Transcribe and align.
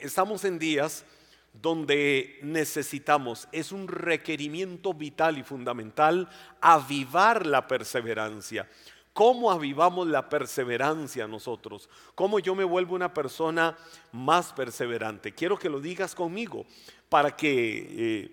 estamos 0.00 0.44
en 0.44 0.58
días 0.58 1.04
donde 1.52 2.38
necesitamos, 2.42 3.48
es 3.52 3.72
un 3.72 3.88
requerimiento 3.88 4.94
vital 4.94 5.38
y 5.38 5.42
fundamental, 5.42 6.28
avivar 6.60 7.46
la 7.46 7.66
perseverancia. 7.66 8.68
¿Cómo 9.12 9.50
avivamos 9.50 10.06
la 10.06 10.28
perseverancia 10.28 11.26
nosotros? 11.26 11.88
¿Cómo 12.14 12.38
yo 12.38 12.54
me 12.54 12.64
vuelvo 12.64 12.94
una 12.94 13.12
persona 13.12 13.76
más 14.12 14.52
perseverante? 14.52 15.32
Quiero 15.32 15.58
que 15.58 15.68
lo 15.68 15.80
digas 15.80 16.14
conmigo 16.14 16.64
para 17.08 17.36
que 17.36 17.86
eh, 17.90 18.30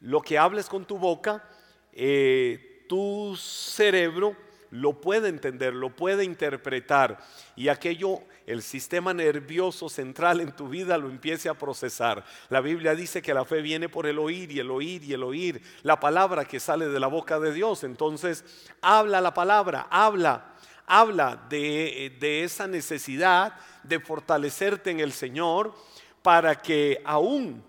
lo 0.00 0.22
que 0.22 0.38
hables 0.38 0.66
con 0.66 0.86
tu 0.86 0.98
boca, 0.98 1.46
eh, 1.92 2.86
tu 2.88 3.36
cerebro 3.36 4.34
lo 4.70 5.00
puede 5.00 5.28
entender, 5.28 5.74
lo 5.74 5.90
puede 5.90 6.24
interpretar 6.24 7.18
y 7.56 7.68
aquello, 7.68 8.20
el 8.46 8.62
sistema 8.62 9.14
nervioso 9.14 9.88
central 9.88 10.40
en 10.40 10.52
tu 10.52 10.68
vida 10.68 10.98
lo 10.98 11.08
empiece 11.08 11.48
a 11.48 11.54
procesar. 11.54 12.24
La 12.50 12.60
Biblia 12.60 12.94
dice 12.94 13.22
que 13.22 13.32
la 13.32 13.44
fe 13.44 13.62
viene 13.62 13.88
por 13.88 14.06
el 14.06 14.18
oír 14.18 14.52
y 14.52 14.58
el 14.58 14.70
oír 14.70 15.02
y 15.02 15.14
el 15.14 15.22
oír, 15.22 15.62
la 15.82 15.98
palabra 15.98 16.44
que 16.44 16.60
sale 16.60 16.88
de 16.88 17.00
la 17.00 17.06
boca 17.06 17.40
de 17.40 17.52
Dios. 17.52 17.84
Entonces, 17.84 18.44
habla 18.82 19.20
la 19.20 19.32
palabra, 19.32 19.86
habla, 19.90 20.54
habla 20.86 21.46
de, 21.48 22.16
de 22.20 22.44
esa 22.44 22.66
necesidad 22.66 23.54
de 23.82 24.00
fortalecerte 24.00 24.90
en 24.90 25.00
el 25.00 25.12
Señor 25.12 25.74
para 26.22 26.60
que 26.60 27.00
aún 27.04 27.62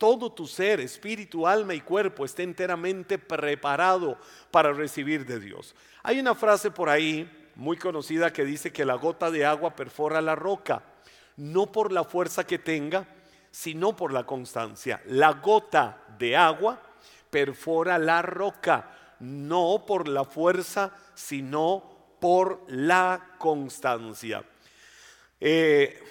todo 0.00 0.32
tu 0.32 0.46
ser, 0.46 0.80
espíritu, 0.80 1.46
alma 1.46 1.74
y 1.74 1.82
cuerpo 1.82 2.24
esté 2.24 2.42
enteramente 2.42 3.18
preparado 3.18 4.16
para 4.50 4.72
recibir 4.72 5.26
de 5.26 5.38
Dios. 5.38 5.74
Hay 6.02 6.18
una 6.18 6.34
frase 6.34 6.70
por 6.70 6.88
ahí 6.88 7.30
muy 7.54 7.76
conocida 7.76 8.32
que 8.32 8.46
dice 8.46 8.72
que 8.72 8.86
la 8.86 8.94
gota 8.94 9.30
de 9.30 9.44
agua 9.44 9.76
perfora 9.76 10.22
la 10.22 10.34
roca, 10.34 10.82
no 11.36 11.70
por 11.70 11.92
la 11.92 12.04
fuerza 12.04 12.46
que 12.46 12.58
tenga, 12.58 13.06
sino 13.50 13.94
por 13.94 14.10
la 14.10 14.24
constancia. 14.24 15.02
La 15.04 15.32
gota 15.34 16.02
de 16.18 16.34
agua 16.34 16.80
perfora 17.28 17.98
la 17.98 18.22
roca, 18.22 19.16
no 19.18 19.84
por 19.86 20.08
la 20.08 20.24
fuerza, 20.24 20.96
sino 21.14 22.16
por 22.18 22.64
la 22.68 23.34
constancia. 23.36 24.42
Eh, 25.38 26.02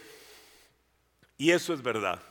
y 1.40 1.50
eso 1.50 1.74
es 1.74 1.82
verdad. 1.82 2.29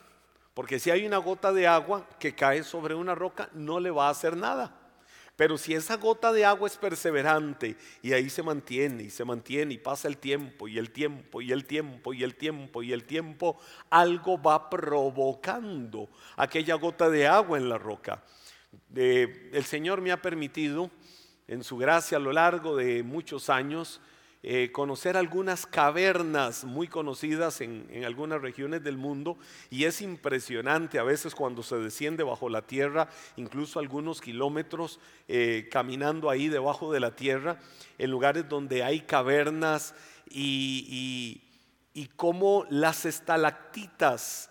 Porque 0.59 0.77
si 0.77 0.91
hay 0.91 1.05
una 1.05 1.19
gota 1.19 1.53
de 1.53 1.67
agua 1.67 2.05
que 2.19 2.35
cae 2.35 2.63
sobre 2.63 2.93
una 2.93 3.15
roca, 3.15 3.47
no 3.53 3.79
le 3.79 3.91
va 3.91 4.07
a 4.07 4.11
hacer 4.11 4.35
nada. 4.35 4.75
Pero 5.37 5.57
si 5.57 5.73
esa 5.73 5.95
gota 5.95 6.33
de 6.33 6.43
agua 6.43 6.67
es 6.67 6.75
perseverante 6.75 7.77
y 8.01 8.11
ahí 8.11 8.29
se 8.29 8.43
mantiene 8.43 9.03
y 9.03 9.09
se 9.09 9.23
mantiene 9.23 9.75
y 9.75 9.77
pasa 9.77 10.09
el 10.09 10.17
tiempo 10.17 10.67
y 10.67 10.77
el 10.77 10.91
tiempo 10.91 11.39
y 11.41 11.53
el 11.53 11.63
tiempo 11.63 12.13
y 12.13 12.25
el 12.25 12.35
tiempo 12.35 12.83
y 12.83 12.91
el 12.91 13.05
tiempo, 13.05 13.57
algo 13.89 14.41
va 14.41 14.69
provocando 14.69 16.09
aquella 16.35 16.75
gota 16.75 17.09
de 17.09 17.25
agua 17.25 17.57
en 17.57 17.69
la 17.69 17.77
roca. 17.77 18.21
el 18.93 19.63
Señor 19.63 20.01
me 20.01 20.11
ha 20.11 20.21
permitido, 20.21 20.91
en 21.47 21.63
su 21.63 21.77
gracia 21.77 22.17
a 22.17 22.19
lo 22.19 22.33
largo 22.33 22.75
de 22.75 23.01
muchos 23.01 23.49
años, 23.49 24.01
eh, 24.41 24.71
conocer 24.71 25.17
algunas 25.17 25.65
cavernas 25.65 26.63
muy 26.63 26.87
conocidas 26.87 27.59
en, 27.59 28.05
algunas 28.05 28.41
regiones 28.41 28.81
del 28.83 28.97
mundo. 28.97 29.37
Y 29.69 29.83
es 29.83 30.01
impresionante 30.01 30.97
a 30.97 31.03
veces 31.03 31.35
cuando 31.35 31.61
se 31.61 31.75
desciende 31.75 32.23
bajo 32.23 32.47
la 32.47 32.61
tierra, 32.61 33.09
incluso 33.35 33.79
algunos 33.79 34.21
kilómetros 34.21 35.01
eh, 35.27 35.67
caminando 35.69 36.29
ahí 36.29 36.47
debajo 36.47 36.93
de 36.93 37.01
la 37.01 37.15
tierra, 37.15 37.59
en 37.97 38.11
lugares 38.11 38.47
donde 38.47 38.83
hay 38.83 39.01
cavernas 39.01 39.93
y, 40.29 41.43
cómo 42.15 42.65
las 42.69 43.05
estalactitas 43.05 44.48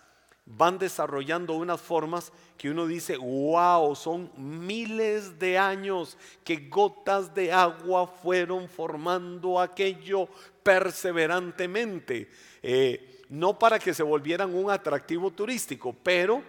van 0.49 0.79
desarrollando 0.79 1.53
unas 1.53 1.79
formas 1.79 2.31
que 2.57 2.69
uno 2.69 2.87
dice, 2.87 3.17
wow, 3.17 3.95
son 3.95 4.31
miles 4.35 5.37
de 5.37 5.57
años 5.57 6.17
que 6.43 6.67
gotas 6.67 7.33
de 7.33 7.53
agua 7.53 8.07
fueron 8.07 8.67
formando 8.67 9.59
aquello 9.59 10.27
perseverantemente, 10.63 12.29
eh, 12.63 13.23
no 13.29 13.57
para 13.59 13.77
que 13.77 13.93
se 13.93 14.03
volvieran 14.03 14.53
un 14.55 14.71
atractivo 14.71 15.29
turístico, 15.31 15.95
pero 16.03 16.41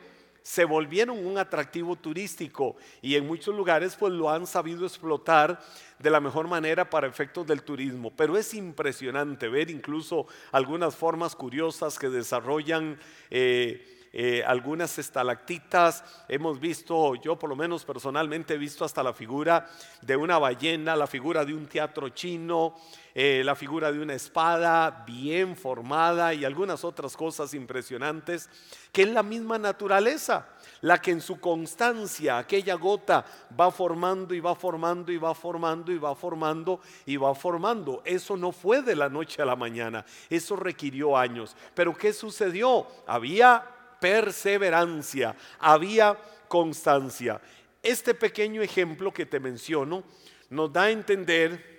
se 0.43 0.65
volvieron 0.65 1.25
un 1.25 1.39
atractivo 1.39 1.97
turístico 1.97 2.77
y 3.03 3.17
en 3.17 3.27
muchos 3.27 3.55
lugares 3.55 3.97
pues 3.97 4.13
lo 4.13 4.31
han 4.31 4.47
sabido 4.47 4.87
explotar 4.87 5.61
de 5.99 6.11
la 6.11 6.21
mejor 6.21 6.49
manera 6.49 6.89
para 6.89 7.07
efectos 7.07 7.47
del 7.47 7.63
turismo. 7.63 8.13
Pero 8.17 8.37
es 8.37 8.55
impresionante 8.55 9.49
ver 9.49 9.71
incluso 9.71 10.27
algunas 10.53 10.97
formas 10.97 11.37
curiosas 11.37 11.99
que 11.99 12.09
desarrollan 12.09 12.99
eh, 13.31 14.00
eh, 14.13 14.43
algunas 14.45 14.99
estalactitas, 14.99 16.05
hemos 16.27 16.59
visto, 16.59 17.15
yo 17.17 17.39
por 17.39 17.49
lo 17.49 17.55
menos 17.55 17.85
personalmente 17.85 18.55
he 18.55 18.59
visto 18.59 18.85
hasta 18.85 19.05
la 19.05 19.13
figura 19.13 19.69
de 20.03 20.17
una 20.17 20.39
ballena, 20.39 20.97
la 20.97 21.07
figura 21.07 21.45
de 21.45 21.55
un 21.55 21.67
teatro 21.67 22.09
chino, 22.09 22.75
eh, 23.15 23.43
la 23.45 23.55
figura 23.55 23.93
de 23.93 24.01
una 24.01 24.15
espada 24.15 25.05
bien 25.07 25.57
formada 25.57 26.35
y 26.35 26.45
algunas 26.45 26.85
otras 26.85 27.17
cosas 27.17 27.55
impresionantes, 27.55 28.51
que 28.93 29.03
es 29.03 29.09
la 29.09 29.23
misma 29.23 29.59
naturaleza, 29.59 30.49
la 30.81 31.01
que 31.01 31.13
en 31.13 31.21
su 31.21 31.39
constancia, 31.39 32.39
aquella 32.39 32.75
gota 32.75 33.25
va 33.59 33.71
formando 33.71 34.35
y 34.35 34.41
va 34.41 34.57
formando 34.57 35.13
y 35.13 35.19
va 35.19 35.35
formando 35.35 35.93
y 35.93 35.99
va 35.99 36.15
formando 36.17 36.81
y 37.07 37.17
va 37.17 37.35
formando. 37.35 38.03
Eso 38.05 38.37
no 38.37 38.51
fue 38.51 38.83
de 38.83 38.97
la 38.97 39.09
noche 39.09 39.41
a 39.41 39.45
la 39.47 39.55
mañana, 39.55 40.05
eso 40.29 40.57
requirió 40.57 41.17
años. 41.17 41.57
Pero 41.75 41.97
¿qué 41.97 42.13
sucedió? 42.13 42.87
Había 43.07 43.80
perseverancia, 44.01 45.37
había 45.59 46.19
constancia. 46.49 47.41
Este 47.83 48.15
pequeño 48.15 48.63
ejemplo 48.63 49.13
que 49.13 49.27
te 49.27 49.41
menciono 49.41 50.03
nos 50.49 50.73
da 50.73 50.85
a 50.85 50.91
entender 50.91 51.71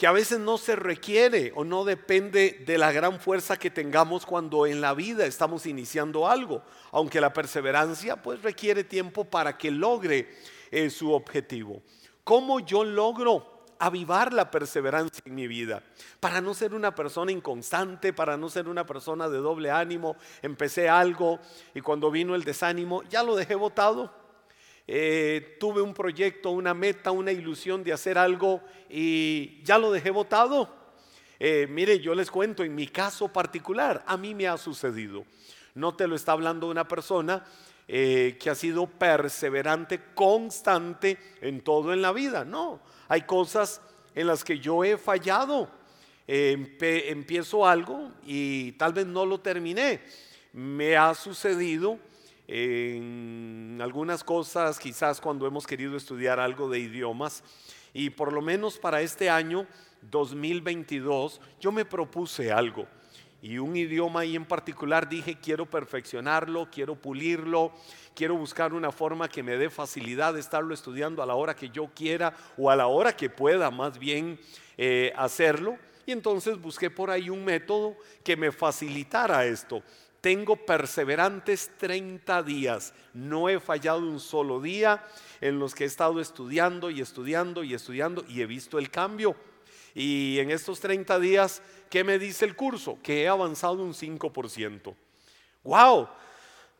que 0.00 0.06
a 0.06 0.12
veces 0.12 0.38
no 0.38 0.56
se 0.56 0.76
requiere 0.76 1.52
o 1.54 1.62
no 1.62 1.84
depende 1.84 2.62
de 2.64 2.78
la 2.78 2.90
gran 2.90 3.20
fuerza 3.20 3.58
que 3.58 3.68
tengamos 3.68 4.24
cuando 4.24 4.66
en 4.66 4.80
la 4.80 4.94
vida 4.94 5.26
estamos 5.26 5.66
iniciando 5.66 6.26
algo, 6.26 6.62
aunque 6.90 7.20
la 7.20 7.34
perseverancia 7.34 8.16
pues 8.16 8.40
requiere 8.40 8.82
tiempo 8.82 9.26
para 9.26 9.58
que 9.58 9.70
logre 9.70 10.34
eh, 10.70 10.88
su 10.88 11.12
objetivo. 11.12 11.82
¿Cómo 12.24 12.60
yo 12.60 12.82
logro 12.82 13.49
avivar 13.80 14.32
la 14.32 14.50
perseverancia 14.50 15.22
en 15.24 15.34
mi 15.34 15.48
vida, 15.48 15.82
para 16.20 16.40
no 16.40 16.54
ser 16.54 16.74
una 16.74 16.94
persona 16.94 17.32
inconstante, 17.32 18.12
para 18.12 18.36
no 18.36 18.48
ser 18.50 18.68
una 18.68 18.86
persona 18.86 19.28
de 19.28 19.38
doble 19.38 19.70
ánimo. 19.70 20.16
Empecé 20.42 20.88
algo 20.88 21.40
y 21.74 21.80
cuando 21.80 22.10
vino 22.10 22.34
el 22.34 22.44
desánimo 22.44 23.02
ya 23.04 23.22
lo 23.22 23.34
dejé 23.34 23.54
botado. 23.54 24.12
Eh, 24.86 25.56
tuve 25.58 25.80
un 25.80 25.94
proyecto, 25.94 26.50
una 26.50 26.74
meta, 26.74 27.10
una 27.10 27.32
ilusión 27.32 27.82
de 27.82 27.92
hacer 27.92 28.18
algo 28.18 28.60
y 28.88 29.62
ya 29.64 29.78
lo 29.78 29.90
dejé 29.90 30.10
botado. 30.10 30.68
Eh, 31.38 31.66
mire, 31.70 32.00
yo 32.00 32.14
les 32.14 32.30
cuento, 32.30 32.62
en 32.62 32.74
mi 32.74 32.86
caso 32.86 33.28
particular, 33.28 34.04
a 34.06 34.18
mí 34.18 34.34
me 34.34 34.46
ha 34.46 34.58
sucedido. 34.58 35.24
No 35.74 35.94
te 35.94 36.06
lo 36.06 36.16
está 36.16 36.32
hablando 36.32 36.68
una 36.68 36.86
persona 36.86 37.44
eh, 37.92 38.38
que 38.38 38.50
ha 38.50 38.54
sido 38.54 38.86
perseverante, 38.86 40.00
constante 40.14 41.18
en 41.40 41.60
todo 41.60 41.92
en 41.92 42.00
la 42.00 42.12
vida. 42.12 42.44
No, 42.44 42.80
hay 43.08 43.22
cosas 43.22 43.80
en 44.14 44.28
las 44.28 44.44
que 44.44 44.60
yo 44.60 44.84
he 44.84 44.96
fallado. 44.96 45.68
empiezo 46.28 47.66
algo 47.66 48.12
y 48.24 48.70
tal 48.72 48.92
vez 48.92 49.06
no 49.06 49.26
lo 49.26 49.40
terminé. 49.40 50.02
Me 50.52 50.96
ha 50.96 51.12
sucedido 51.14 51.98
en 52.46 53.80
algunas 53.82 54.22
cosas, 54.22 54.78
quizás 54.78 55.20
cuando 55.20 55.44
hemos 55.48 55.66
querido 55.66 55.96
estudiar 55.96 56.38
algo 56.38 56.70
de 56.70 56.78
idiomas, 56.78 57.42
y 57.92 58.10
por 58.10 58.32
lo 58.32 58.40
menos 58.40 58.78
para 58.78 59.00
este 59.00 59.28
año 59.28 59.66
2022 60.02 61.40
yo 61.58 61.72
me 61.72 61.84
propuse 61.84 62.52
algo. 62.52 62.86
Y 63.42 63.58
un 63.58 63.74
idioma 63.74 64.20
ahí 64.20 64.36
en 64.36 64.44
particular 64.44 65.08
dije, 65.08 65.38
quiero 65.40 65.64
perfeccionarlo, 65.64 66.68
quiero 66.70 66.94
pulirlo, 66.94 67.72
quiero 68.14 68.36
buscar 68.36 68.74
una 68.74 68.92
forma 68.92 69.28
que 69.28 69.42
me 69.42 69.56
dé 69.56 69.70
facilidad 69.70 70.34
de 70.34 70.40
estarlo 70.40 70.74
estudiando 70.74 71.22
a 71.22 71.26
la 71.26 71.34
hora 71.34 71.56
que 71.56 71.70
yo 71.70 71.88
quiera 71.94 72.34
o 72.58 72.70
a 72.70 72.76
la 72.76 72.86
hora 72.86 73.16
que 73.16 73.30
pueda 73.30 73.70
más 73.70 73.98
bien 73.98 74.38
eh, 74.76 75.12
hacerlo. 75.16 75.78
Y 76.04 76.12
entonces 76.12 76.60
busqué 76.60 76.90
por 76.90 77.10
ahí 77.10 77.30
un 77.30 77.44
método 77.44 77.96
que 78.22 78.36
me 78.36 78.52
facilitara 78.52 79.46
esto. 79.46 79.82
Tengo 80.20 80.56
perseverantes 80.56 81.70
30 81.78 82.42
días. 82.42 82.92
No 83.14 83.48
he 83.48 83.58
fallado 83.58 84.00
un 84.00 84.20
solo 84.20 84.60
día 84.60 85.02
en 85.40 85.58
los 85.58 85.74
que 85.74 85.84
he 85.84 85.86
estado 85.86 86.20
estudiando 86.20 86.90
y 86.90 87.00
estudiando 87.00 87.64
y 87.64 87.72
estudiando 87.72 88.24
y 88.28 88.42
he 88.42 88.46
visto 88.46 88.78
el 88.78 88.90
cambio. 88.90 89.34
Y 89.94 90.38
en 90.38 90.50
estos 90.50 90.80
30 90.80 91.18
días, 91.18 91.62
¿qué 91.88 92.04
me 92.04 92.18
dice 92.18 92.44
el 92.44 92.56
curso? 92.56 92.98
Que 93.02 93.22
he 93.22 93.28
avanzado 93.28 93.82
un 93.82 93.94
5%. 93.94 94.94
¡Wow! 95.64 96.08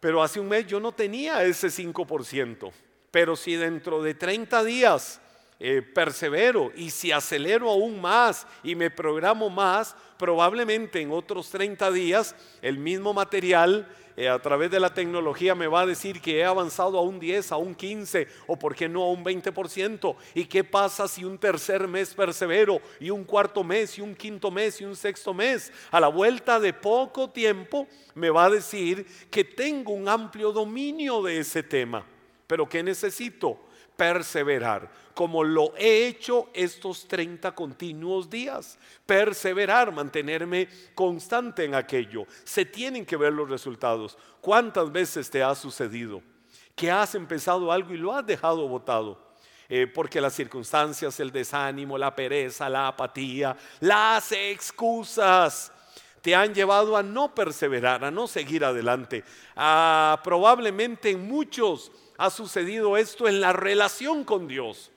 Pero 0.01 0.23
hace 0.23 0.41
un 0.41 0.49
mes 0.49 0.67
yo 0.67 0.81
no 0.81 0.93
tenía 0.93 1.45
ese 1.45 1.69
5%. 1.69 2.73
Pero 3.11 3.37
si 3.37 3.55
dentro 3.57 4.03
de 4.03 4.15
30 4.15 4.65
días 4.65 5.21
eh, 5.59 5.83
persevero 5.83 6.73
y 6.75 6.91
si 6.91 7.13
acelero 7.13 7.69
aún 7.69 8.01
más 8.01 8.47
y 8.63 8.75
me 8.75 8.91
programo 8.91 9.51
más, 9.51 9.95
probablemente 10.17 11.01
en 11.01 11.11
otros 11.11 11.51
30 11.51 11.91
días 11.91 12.35
el 12.63 12.79
mismo 12.79 13.13
material 13.13 13.87
a 14.29 14.39
través 14.39 14.71
de 14.71 14.81
la 14.81 14.93
tecnología 14.93 15.55
me 15.55 15.67
va 15.67 15.83
a 15.83 15.87
decir 15.87 16.21
que 16.21 16.39
he 16.39 16.45
avanzado 16.45 16.99
a 16.99 17.03
un 17.03 17.19
10, 17.19 17.53
a 17.53 17.57
un 17.57 17.75
15 17.75 18.27
o 18.47 18.59
por 18.59 18.75
qué 18.75 18.89
no 18.89 19.03
a 19.03 19.11
un 19.11 19.25
20%. 19.25 20.17
¿Y 20.35 20.45
qué 20.45 20.65
pasa 20.65 21.09
si 21.09 21.25
un 21.25 21.39
tercer 21.39 21.87
mes 21.87 22.15
persevero 22.15 22.81
y 22.99 23.11
un 23.11 23.25
cuarto 23.25 23.63
mes 23.63 23.99
y 23.99 24.01
un 24.01 24.15
quinto 24.15 24.51
mes 24.51 24.81
y 24.81 24.85
un 24.85 24.97
sexto 24.97 25.33
mes? 25.33 25.73
A 25.91 26.01
la 26.01 26.09
vuelta 26.09 26.59
de 26.59 26.73
poco 26.73 27.31
tiempo 27.31 27.87
me 28.15 28.31
va 28.31 28.47
a 28.47 28.51
decir 28.51 29.07
que 29.31 29.45
tengo 29.45 29.93
un 29.93 30.09
amplio 30.09 30.53
dominio 30.53 31.23
de 31.23 31.39
ese 31.39 31.63
tema. 31.63 32.05
Pero 32.47 32.69
¿qué 32.69 32.83
necesito? 32.83 33.70
Perseverar 34.01 34.89
como 35.13 35.45
lo 35.45 35.75
he 35.77 36.07
hecho 36.07 36.49
estos 36.55 37.07
30 37.07 37.55
continuos 37.55 38.31
días. 38.31 38.79
Perseverar, 39.05 39.93
mantenerme 39.93 40.67
constante 40.95 41.67
en 41.67 41.75
aquello. 41.75 42.25
Se 42.43 42.65
tienen 42.65 43.05
que 43.05 43.19
ver 43.19 43.35
los 43.35 43.51
resultados. 43.51 44.17
¿Cuántas 44.41 44.91
veces 44.91 45.29
te 45.29 45.43
ha 45.43 45.55
sucedido 45.55 46.23
que 46.75 46.91
has 46.91 47.15
empezado 47.15 47.71
algo 47.71 47.93
y 47.93 47.99
lo 47.99 48.15
has 48.15 48.25
dejado 48.25 48.67
botado? 48.67 49.21
Eh, 49.69 49.87
porque 49.87 50.23
las 50.23 50.33
circunstancias, 50.33 51.21
el 51.21 51.31
desánimo, 51.31 51.99
la 51.99 52.17
pereza, 52.17 52.71
la 52.71 52.89
apatía, 52.89 53.55
las 53.81 54.33
excusas 54.33 55.71
te 56.23 56.35
han 56.35 56.55
llevado 56.55 56.97
a 56.97 57.03
no 57.03 57.35
perseverar, 57.35 58.07
a 58.07 58.11
no 58.11 58.27
seguir 58.27 58.65
adelante. 58.65 59.23
Ah, 59.55 60.19
probablemente 60.25 61.11
en 61.11 61.29
muchos 61.29 61.93
ha 62.21 62.29
sucedido 62.29 62.99
esto 62.99 63.29
en 63.29 63.41
la 63.41 63.55
relación 63.55 64.25
con 64.25 64.47
Dios 64.47 64.93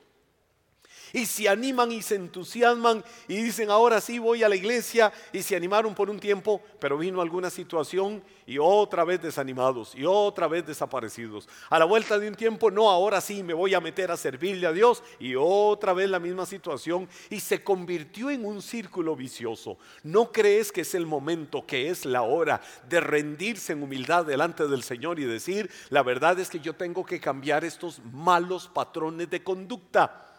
y 1.14 1.28
se 1.28 1.48
animan 1.48 1.92
y 1.92 2.02
se 2.02 2.16
entusiasman 2.16 3.04
y 3.28 3.36
dicen, 3.36 3.70
ahora 3.70 4.02
sí 4.02 4.18
voy 4.18 4.44
a 4.44 4.50
la 4.50 4.56
iglesia 4.56 5.14
y 5.32 5.44
se 5.44 5.56
animaron 5.56 5.94
por 5.94 6.10
un 6.10 6.20
tiempo, 6.20 6.60
pero 6.80 6.98
vino 6.98 7.22
alguna 7.22 7.52
situación 7.52 8.24
y 8.48 8.58
otra 8.58 9.04
vez 9.04 9.22
desanimados 9.22 9.94
y 9.96 10.06
otra 10.06 10.48
vez 10.48 10.66
desaparecidos. 10.66 11.48
A 11.70 11.78
la 11.78 11.86
vuelta 11.86 12.18
de 12.18 12.28
un 12.28 12.36
tiempo, 12.36 12.72
no, 12.72 12.90
ahora 12.90 13.22
sí 13.22 13.44
me 13.44 13.54
voy 13.54 13.76
a 13.76 13.80
meter 13.80 14.10
a 14.10 14.18
servirle 14.18 14.66
a 14.66 14.72
Dios 14.72 15.04
y 15.20 15.36
otra 15.36 15.94
vez 15.94 16.10
la 16.10 16.20
misma 16.20 16.48
situación 16.48 17.08
y 17.30 17.40
se 17.40 17.64
convirtió 17.64 18.32
en 18.32 18.44
un 18.44 18.64
círculo 18.64 19.16
vicioso. 19.16 19.78
¿No 20.02 20.32
crees 20.32 20.72
que 20.72 20.82
es 20.82 20.96
el 20.96 21.06
momento, 21.06 21.64
que 21.68 21.90
es 21.90 22.06
la 22.06 22.24
hora 22.24 22.60
de 22.90 23.00
rendirse 23.00 23.74
en 23.74 23.84
humildad 23.84 24.26
delante 24.26 24.68
del 24.68 24.82
Señor 24.82 25.20
y 25.20 25.26
decir, 25.26 25.70
la 25.92 26.02
verdad 26.02 26.40
es 26.40 26.50
que 26.50 26.60
yo 26.60 26.74
tengo 26.74 27.06
que 27.06 27.20
cambiar 27.20 27.64
estos 27.64 28.02
malos 28.12 28.68
patrones 28.68 29.30
de 29.30 29.44
conducta? 29.44 30.33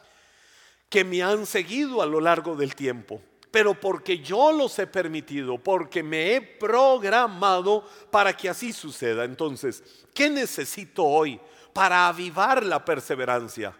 Que 0.94 1.02
me 1.02 1.24
han 1.24 1.44
seguido 1.44 2.02
a 2.02 2.06
lo 2.06 2.20
largo 2.20 2.54
del 2.54 2.76
tiempo, 2.76 3.20
pero 3.50 3.74
porque 3.74 4.20
yo 4.20 4.52
los 4.52 4.78
he 4.78 4.86
permitido, 4.86 5.58
porque 5.58 6.04
me 6.04 6.36
he 6.36 6.40
programado 6.40 7.84
para 8.12 8.32
que 8.32 8.48
así 8.48 8.72
suceda. 8.72 9.24
Entonces, 9.24 9.82
¿qué 10.14 10.30
necesito 10.30 11.02
hoy 11.02 11.40
para 11.72 12.06
avivar 12.06 12.62
la 12.62 12.84
perseverancia? 12.84 13.76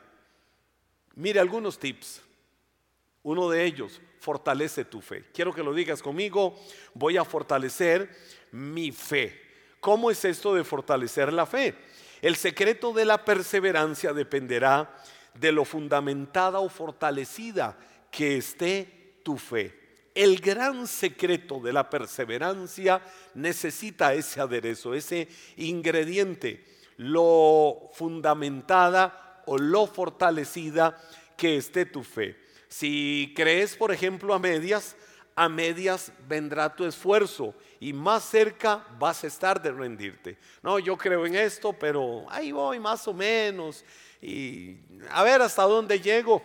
Mire 1.14 1.38
algunos 1.38 1.78
tips. 1.78 2.20
Uno 3.22 3.48
de 3.48 3.64
ellos, 3.64 4.00
fortalece 4.18 4.84
tu 4.84 5.00
fe. 5.00 5.26
Quiero 5.32 5.54
que 5.54 5.62
lo 5.62 5.72
digas 5.72 6.02
conmigo, 6.02 6.58
voy 6.94 7.16
a 7.16 7.24
fortalecer 7.24 8.10
mi 8.50 8.90
fe. 8.90 9.40
¿Cómo 9.78 10.10
es 10.10 10.24
esto 10.24 10.52
de 10.52 10.64
fortalecer 10.64 11.32
la 11.32 11.46
fe? 11.46 11.76
El 12.20 12.34
secreto 12.34 12.92
de 12.92 13.04
la 13.04 13.24
perseverancia 13.24 14.12
dependerá 14.12 14.92
de 15.34 15.52
lo 15.52 15.64
fundamentada 15.64 16.60
o 16.60 16.68
fortalecida 16.68 17.76
que 18.10 18.36
esté 18.36 19.20
tu 19.22 19.36
fe. 19.36 19.84
El 20.14 20.40
gran 20.40 20.86
secreto 20.86 21.58
de 21.58 21.72
la 21.72 21.90
perseverancia 21.90 23.02
necesita 23.34 24.14
ese 24.14 24.40
aderezo, 24.40 24.94
ese 24.94 25.28
ingrediente, 25.56 26.64
lo 26.96 27.90
fundamentada 27.92 29.42
o 29.46 29.58
lo 29.58 29.86
fortalecida 29.86 30.96
que 31.36 31.56
esté 31.56 31.84
tu 31.84 32.04
fe. 32.04 32.36
Si 32.68 33.32
crees, 33.34 33.76
por 33.76 33.92
ejemplo, 33.92 34.34
a 34.34 34.38
medias, 34.38 34.96
a 35.36 35.48
medias 35.48 36.12
vendrá 36.28 36.74
tu 36.74 36.84
esfuerzo 36.84 37.54
y 37.80 37.92
más 37.92 38.24
cerca 38.24 38.86
vas 38.98 39.24
a 39.24 39.26
estar 39.26 39.60
de 39.60 39.72
rendirte. 39.72 40.38
No, 40.62 40.78
yo 40.78 40.96
creo 40.96 41.26
en 41.26 41.34
esto, 41.34 41.72
pero 41.72 42.24
ahí 42.30 42.52
voy 42.52 42.78
más 42.78 43.06
o 43.08 43.14
menos 43.14 43.84
y 44.20 44.78
a 45.10 45.22
ver 45.22 45.42
hasta 45.42 45.62
dónde 45.64 46.00
llego. 46.00 46.42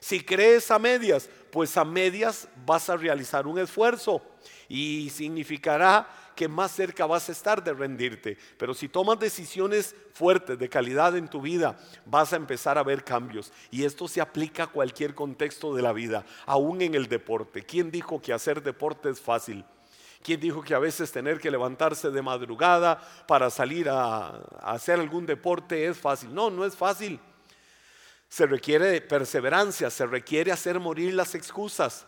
Si 0.00 0.24
crees 0.24 0.70
a 0.70 0.78
medias, 0.78 1.28
pues 1.52 1.76
a 1.76 1.84
medias 1.84 2.48
vas 2.64 2.88
a 2.88 2.96
realizar 2.96 3.46
un 3.46 3.58
esfuerzo 3.58 4.22
y 4.68 5.10
significará 5.10 6.08
que 6.34 6.48
más 6.48 6.72
cerca 6.72 7.04
vas 7.04 7.28
a 7.28 7.32
estar 7.32 7.62
de 7.62 7.74
rendirte. 7.74 8.38
Pero 8.56 8.72
si 8.72 8.88
tomas 8.88 9.18
decisiones 9.18 9.94
fuertes 10.14 10.58
de 10.58 10.70
calidad 10.70 11.14
en 11.16 11.28
tu 11.28 11.42
vida, 11.42 11.78
vas 12.06 12.32
a 12.32 12.36
empezar 12.36 12.78
a 12.78 12.82
ver 12.82 13.04
cambios. 13.04 13.52
Y 13.70 13.84
esto 13.84 14.08
se 14.08 14.22
aplica 14.22 14.62
a 14.62 14.68
cualquier 14.68 15.14
contexto 15.14 15.74
de 15.74 15.82
la 15.82 15.92
vida, 15.92 16.24
aún 16.46 16.80
en 16.80 16.94
el 16.94 17.08
deporte. 17.08 17.62
¿Quién 17.62 17.90
dijo 17.90 18.22
que 18.22 18.32
hacer 18.32 18.62
deporte 18.62 19.10
es 19.10 19.20
fácil? 19.20 19.66
¿Quién 20.22 20.40
dijo 20.40 20.62
que 20.62 20.74
a 20.74 20.78
veces 20.78 21.12
tener 21.12 21.40
que 21.40 21.50
levantarse 21.50 22.10
de 22.10 22.22
madrugada 22.22 23.00
para 23.26 23.50
salir 23.50 23.88
a, 23.90 24.28
hacer 24.62 25.00
algún 25.00 25.26
deporte 25.26 25.86
es 25.86 25.98
fácil? 25.98 26.34
No, 26.34 26.50
no 26.50 26.64
es 26.64 26.74
fácil. 26.74 27.20
Se 28.30 28.46
requiere 28.46 29.00
perseverancia, 29.00 29.90
se 29.90 30.06
requiere 30.06 30.52
hacer 30.52 30.78
morir 30.78 31.14
las 31.14 31.34
excusas. 31.34 32.06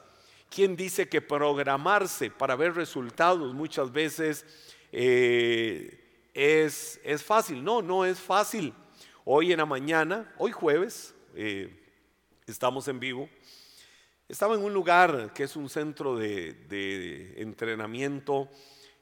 ¿Quién 0.48 0.76
dice 0.76 1.08
que 1.08 1.20
programarse 1.20 2.30
para 2.30 2.54
ver 2.54 2.76
resultados 2.76 3.52
muchas 3.52 3.90
veces 3.90 4.46
eh, 4.92 6.28
es, 6.32 7.00
es, 7.02 7.24
fácil? 7.24 7.64
No, 7.64 7.82
no 7.82 8.04
es 8.04 8.20
fácil. 8.20 8.72
Hoy 9.24 9.50
en 9.50 9.58
la 9.58 9.66
mañana, 9.66 10.32
hoy 10.38 10.52
jueves, 10.52 11.12
eh, 11.34 11.76
estamos 12.46 12.86
en 12.86 13.00
vivo. 13.00 13.28
Estaba 14.28 14.54
en 14.54 14.62
un 14.62 14.72
lugar 14.72 15.32
que 15.34 15.42
es 15.42 15.56
un 15.56 15.68
centro 15.68 16.16
de, 16.16 17.34
entrenamiento 17.38 18.48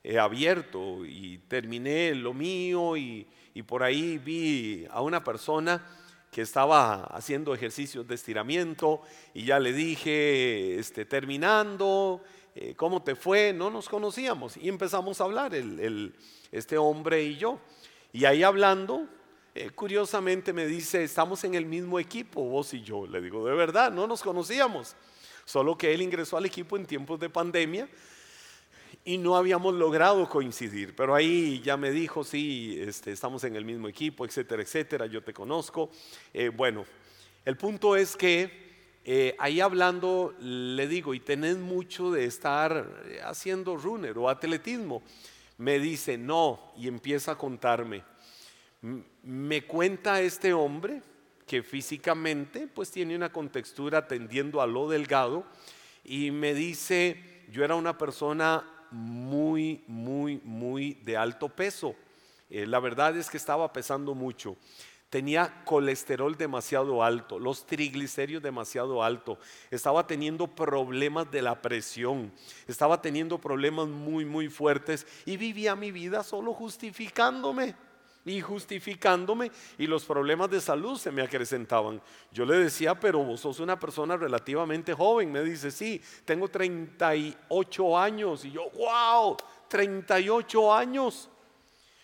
eh, 0.03 0.19
abierto 0.19 1.05
y 1.05 1.37
terminé 1.49 2.15
lo 2.15 2.33
mío 2.33 2.97
y, 2.97 3.29
por 3.67 3.83
ahí 3.83 4.17
vi 4.17 4.87
a 4.91 5.03
una 5.03 5.23
persona 5.23 5.87
que 6.31 6.43
estaba 6.43 7.05
haciendo 7.05 7.55
ejercicios 7.55 8.07
de 8.07 8.15
estiramiento 8.15 9.03
y 9.35 9.45
ya 9.45 9.59
le 9.59 9.73
dije, 9.73 10.79
este, 10.79 11.05
terminando, 11.05 12.23
eh, 12.55 12.75
¿cómo 12.77 13.03
te 13.03 13.17
fue? 13.17 13.53
No 13.53 13.71
nos 13.71 13.89
conocíamos 13.89 14.57
y 14.57 14.69
empezamos 14.69 15.21
a 15.21 15.25
hablar, 15.25 15.55
el, 15.55 16.15
este 16.53 16.79
hombre 16.79 17.25
y 17.25 17.37
yo. 17.37 17.59
Y 18.13 18.25
ahí 18.25 18.43
hablando, 18.43 19.07
eh, 19.55 19.71
curiosamente 19.71 20.53
me 20.53 20.67
dice, 20.67 21.03
estamos 21.03 21.43
en 21.45 21.55
el 21.55 21.67
mismo 21.67 21.99
equipo, 21.99 22.43
vos 22.43 22.75
y 22.75 22.83
yo. 22.83 23.07
Le 23.07 23.21
digo, 23.21 23.45
de 23.47 23.55
verdad, 23.55 23.91
no 23.91 24.07
nos 24.07 24.23
conocíamos. 24.23 24.95
Solo 25.45 25.77
que 25.77 25.93
él 25.93 26.03
ingresó 26.03 26.37
al 26.37 26.47
equipo 26.47 26.77
en 26.77 26.87
tiempos 26.87 27.19
de 27.19 27.29
pandemia 27.29 27.89
y 29.05 29.19
no 29.19 29.37
habíamos 29.37 29.75
logrado 29.75 30.29
coincidir. 30.29 30.95
Pero 30.95 31.15
ahí 31.15 31.61
ya 31.63 31.77
me 31.77 31.91
dijo, 31.91 32.25
sí, 32.25 32.79
este, 32.81 33.13
estamos 33.13 33.45
en 33.45 33.57
el 33.57 33.65
mismo 33.65 33.89
equipo, 33.89 34.25
etcétera, 34.25 34.63
etcétera, 34.63 35.07
yo 35.07 35.23
te 35.23 35.33
conozco. 35.33 35.91
Eh, 36.33 36.49
bueno, 36.49 36.85
el 37.45 37.57
punto 37.57 37.97
es 37.97 38.17
que 38.17 38.71
eh, 39.05 39.35
ahí 39.39 39.61
hablando, 39.61 40.35
le 40.41 40.87
digo, 40.87 41.15
y 41.15 41.21
tenés 41.21 41.57
mucho 41.57 42.11
de 42.11 42.27
estar 42.27 43.03
eh, 43.07 43.21
haciendo 43.25 43.77
runner 43.77 44.17
o 44.19 44.29
atletismo. 44.29 45.03
Me 45.59 45.79
dice, 45.79 46.19
no, 46.19 46.73
y 46.77 46.89
empieza 46.89 47.33
a 47.33 47.39
contarme. 47.39 48.03
Me 49.23 49.63
cuenta 49.67 50.21
este 50.21 50.53
hombre 50.53 51.03
que 51.47 51.63
físicamente 51.63 52.69
pues 52.69 52.91
tiene 52.91 53.17
una 53.17 53.33
contextura 53.33 54.07
tendiendo 54.07 54.63
a 54.63 54.67
lo 54.67 54.89
delgado 54.89 55.45
y 56.05 56.31
me 56.31 56.55
dice, 56.55 57.43
yo 57.51 57.65
era 57.65 57.75
una 57.75 57.99
persona 57.99 58.65
muy, 58.91 59.83
muy, 59.87 60.41
muy 60.45 60.95
de 61.05 61.17
alto 61.17 61.49
peso. 61.49 61.95
Eh, 62.49 62.67
la 62.67 62.81
verdad 62.81 63.17
es 63.17 63.31
que 63.31 63.37
estaba 63.37 63.73
pesando 63.73 64.15
mucho. 64.15 64.57
Tenía 65.09 65.65
colesterol 65.65 66.37
demasiado 66.37 67.03
alto, 67.03 67.41
los 67.41 67.67
triglicéridos 67.67 68.45
demasiado 68.45 69.03
alto, 69.03 69.39
estaba 69.73 70.07
teniendo 70.07 70.47
problemas 70.47 71.29
de 71.33 71.43
la 71.43 71.61
presión, 71.61 72.31
estaba 72.69 73.03
teniendo 73.03 73.39
problemas 73.39 73.89
muy, 73.89 74.25
muy 74.25 74.49
fuertes 74.49 75.09
y 75.27 75.37
vivía 75.37 75.75
mi 75.75 75.91
vida 75.91 76.23
solo 76.23 76.55
justificándome 76.55 77.75
y 78.31 78.41
justificándome 78.41 79.51
y 79.77 79.87
los 79.87 80.05
problemas 80.05 80.49
de 80.51 80.61
salud 80.61 80.97
se 80.97 81.11
me 81.11 81.23
acrecentaban. 81.23 82.01
Yo 82.31 82.45
le 82.45 82.59
decía, 82.59 82.99
pero 82.99 83.25
vos 83.25 83.41
sos 83.41 83.59
una 83.59 83.79
persona 83.79 84.17
relativamente 84.17 84.95
joven. 84.95 85.33
Me 85.33 85.43
dice, 85.43 85.71
sí, 85.71 86.01
tengo 86.25 86.49
38 86.49 87.99
años. 87.99 88.45
Y 88.45 88.53
yo, 88.53 88.71
wow, 88.71 89.37
38 89.69 90.73
años. 90.73 91.29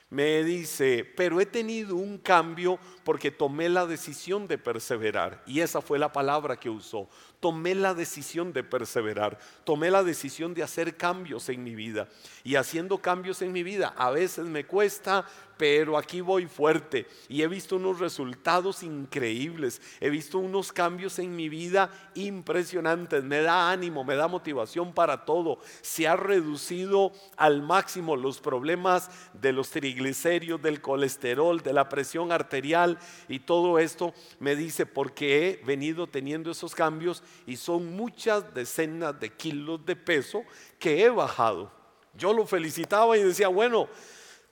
me 0.08 0.44
dice, 0.44 1.04
pero 1.16 1.40
he 1.40 1.46
tenido 1.46 1.96
un 1.96 2.18
cambio 2.18 2.78
porque 3.04 3.32
tomé 3.32 3.68
la 3.68 3.86
decisión 3.86 4.46
de 4.46 4.56
perseverar. 4.56 5.42
Y 5.46 5.60
esa 5.60 5.80
fue 5.80 5.98
la 5.98 6.12
palabra 6.12 6.58
que 6.58 6.70
usó. 6.70 7.08
Tomé 7.40 7.74
la 7.74 7.92
decisión 7.92 8.52
de 8.52 8.62
perseverar. 8.62 9.38
Tomé 9.64 9.90
la 9.90 10.04
decisión 10.04 10.54
de 10.54 10.62
hacer 10.62 10.96
cambios 10.96 11.48
en 11.48 11.64
mi 11.64 11.74
vida. 11.74 12.08
Y 12.44 12.54
haciendo 12.54 12.98
cambios 12.98 13.42
en 13.42 13.52
mi 13.52 13.64
vida, 13.64 13.94
a 13.96 14.10
veces 14.10 14.46
me 14.46 14.64
cuesta, 14.64 15.26
pero 15.56 15.96
aquí 15.96 16.20
voy 16.20 16.46
fuerte. 16.46 17.06
Y 17.28 17.42
he 17.42 17.48
visto 17.48 17.76
unos 17.76 17.98
resultados 17.98 18.82
increíbles, 18.82 19.80
he 20.00 20.10
visto 20.10 20.38
unos 20.38 20.72
cambios 20.72 21.18
en 21.18 21.34
mi 21.34 21.48
vida 21.48 21.90
impresionantes, 22.14 23.24
me 23.24 23.40
da 23.40 23.70
ánimo, 23.70 24.04
me 24.04 24.16
da 24.16 24.28
motivación 24.28 24.92
para 24.92 25.24
todo, 25.24 25.58
se 25.82 26.06
ha 26.06 26.16
reducido 26.16 27.12
al 27.36 27.62
máximo 27.62 28.16
los 28.16 28.40
problemas 28.40 29.10
de 29.34 29.52
los 29.52 29.70
triglicéridos, 29.70 30.60
del 30.60 30.80
colesterol, 30.80 31.62
de 31.62 31.72
la 31.72 31.88
presión 31.88 32.32
arterial 32.32 32.98
y 33.28 33.40
todo 33.40 33.78
esto. 33.78 34.12
Me 34.38 34.56
dice 34.56 34.86
porque 34.86 35.48
he 35.48 35.64
venido 35.64 36.06
teniendo 36.06 36.50
esos 36.50 36.74
cambios 36.74 37.22
y 37.46 37.56
son 37.56 37.96
muchas 37.96 38.52
decenas 38.54 39.18
de 39.18 39.30
kilos 39.30 39.84
de 39.84 39.96
peso 39.96 40.42
que 40.78 41.04
he 41.04 41.10
bajado. 41.10 41.70
Yo 42.14 42.32
lo 42.32 42.46
felicitaba 42.46 43.16
y 43.16 43.22
decía, 43.22 43.48
bueno, 43.48 43.88